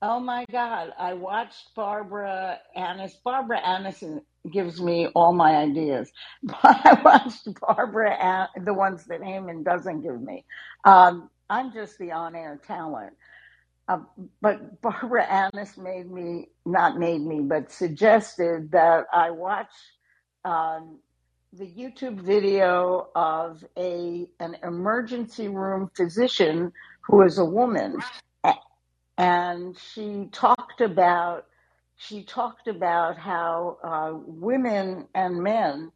[0.02, 3.16] oh my God, I watched Barbara Annis.
[3.24, 4.22] Barbara Annison
[4.52, 6.10] gives me all my ideas,
[6.42, 10.44] but I watched Barbara, An- the ones that Eamon doesn't give me.
[10.84, 13.14] Um, I'm just the on-air talent.
[13.88, 14.00] Uh,
[14.42, 19.70] but Barbara Annis made me, not made me, but suggested that I watch
[20.44, 21.00] um,
[21.52, 26.72] the YouTube video of a an emergency room physician
[27.02, 28.04] who is a woman,
[29.20, 31.46] and she talked about
[31.98, 35.92] she talked about how uh, women and men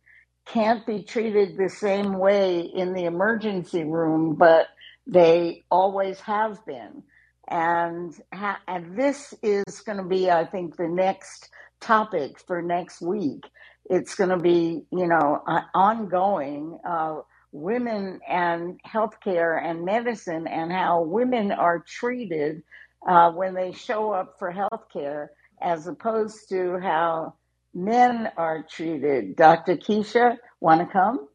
[0.46, 4.68] can't be treated the same way in the emergency room, but
[5.06, 7.04] they always have been.
[7.50, 11.50] And ha- and this is going to be, I think, the next
[11.82, 13.44] topic for next week.
[13.90, 16.80] It's going to be, you know, uh, ongoing.
[16.88, 17.22] Uh,
[17.52, 22.62] women and healthcare and medicine and how women are treated
[23.08, 25.32] uh, when they show up for health care
[25.62, 27.34] as opposed to how
[27.74, 29.36] men are treated.
[29.36, 29.76] Dr.
[29.76, 31.28] Keisha, want to come?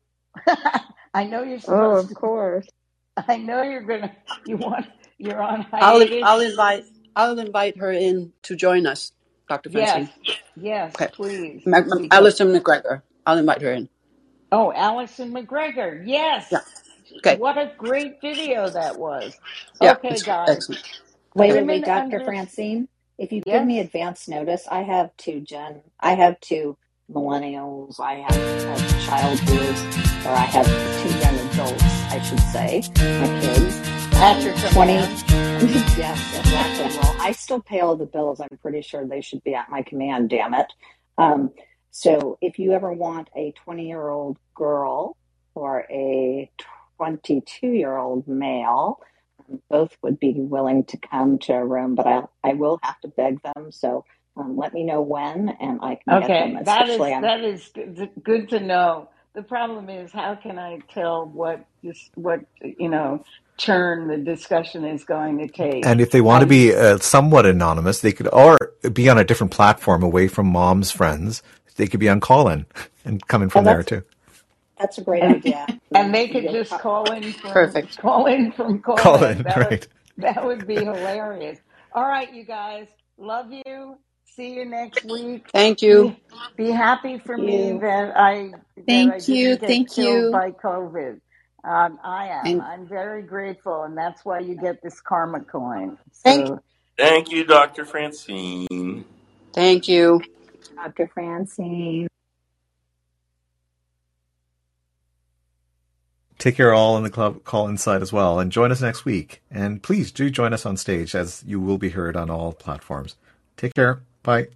[1.15, 1.67] I know you're supposed.
[1.67, 2.15] Oh, supposed of to.
[2.15, 2.67] course.
[3.29, 4.15] I know you're gonna.
[4.45, 4.87] You want.
[5.19, 6.03] You're on I'll.
[6.21, 9.13] I'll invite I'll invite her in to join us,
[9.49, 9.69] Dr.
[9.69, 10.11] Yes, Francine.
[10.55, 11.11] yes, Okay.
[11.15, 12.11] please, Ma- Ma- because.
[12.11, 13.03] Alison McGregor.
[13.25, 13.89] I'll invite her in.
[14.51, 16.03] Oh, Allison McGregor.
[16.05, 16.47] Yes.
[16.51, 16.61] Yeah.
[17.19, 17.39] Okay.
[17.39, 19.35] What a great video that was.
[19.81, 20.47] Yeah, Okay, guys.
[20.47, 20.83] excellent.
[21.35, 22.03] Wait, wait, wait, Dr.
[22.03, 22.25] under.
[22.25, 22.87] Francine.
[23.17, 25.81] If you give me advance notice, I have two gen.
[25.99, 26.77] I have two
[27.11, 27.99] millennials.
[27.99, 29.81] I have a child who is,
[30.25, 33.75] or I have two young adults, I should say, my kids.
[33.75, 34.93] Um, Patrick, a 20,
[35.97, 36.97] yes, exactly.
[36.97, 38.39] Well, I still pay all the bills.
[38.41, 40.71] I'm pretty sure they should be at my command, damn it.
[41.17, 41.51] Um,
[41.91, 45.17] so if you ever want a 20 year old girl
[45.55, 46.51] or a
[46.97, 49.05] 22 year old male, um,
[49.69, 53.09] both would be willing to come to a room, but I, I will have to
[53.09, 53.71] beg them.
[53.71, 54.05] So
[54.37, 57.41] um, let me know when and I can get them, Okay, That is on- that
[57.41, 59.09] is good good to know.
[59.35, 63.23] The problem is, how can I tell what this what you know
[63.59, 65.85] turn the discussion is going to take?
[65.85, 68.57] And if they want to be uh, somewhat anonymous, they could, or
[68.93, 71.43] be on a different platform away from mom's friends.
[71.77, 72.65] They could be on Callin
[73.05, 74.03] and coming Oh, from there too.
[74.79, 75.69] That's a great idea.
[75.95, 77.97] and they could just call in from Perfect.
[77.97, 79.25] call in from call Call in.
[79.25, 79.87] in, That would right?
[80.17, 81.59] that would be hilarious.
[81.93, 83.97] All right, you guys, love you.
[84.25, 85.53] See you next week.
[85.53, 86.15] Thank you.
[86.57, 87.81] Be be happy for Thank me you.
[87.81, 88.55] that I
[88.89, 89.55] that I Thank you.
[89.55, 90.31] didn't get Thank killed you.
[90.31, 91.19] by COVID.
[91.65, 92.61] Um, I am.
[92.61, 95.97] And I'm very grateful, and that's why you get this karma coin.
[96.23, 96.59] Thank So
[96.97, 97.85] Thank you, Dr.
[97.85, 99.05] Francine.
[99.53, 100.21] thank you.
[100.77, 101.09] Dr.
[101.13, 102.07] Francine.
[106.39, 108.39] Take care all in the club call inside as well.
[108.39, 109.43] And join us next week.
[109.51, 113.15] And please do join us on stage as you will be heard on all platforms.
[113.57, 114.01] Take care.
[114.23, 114.47] Bye.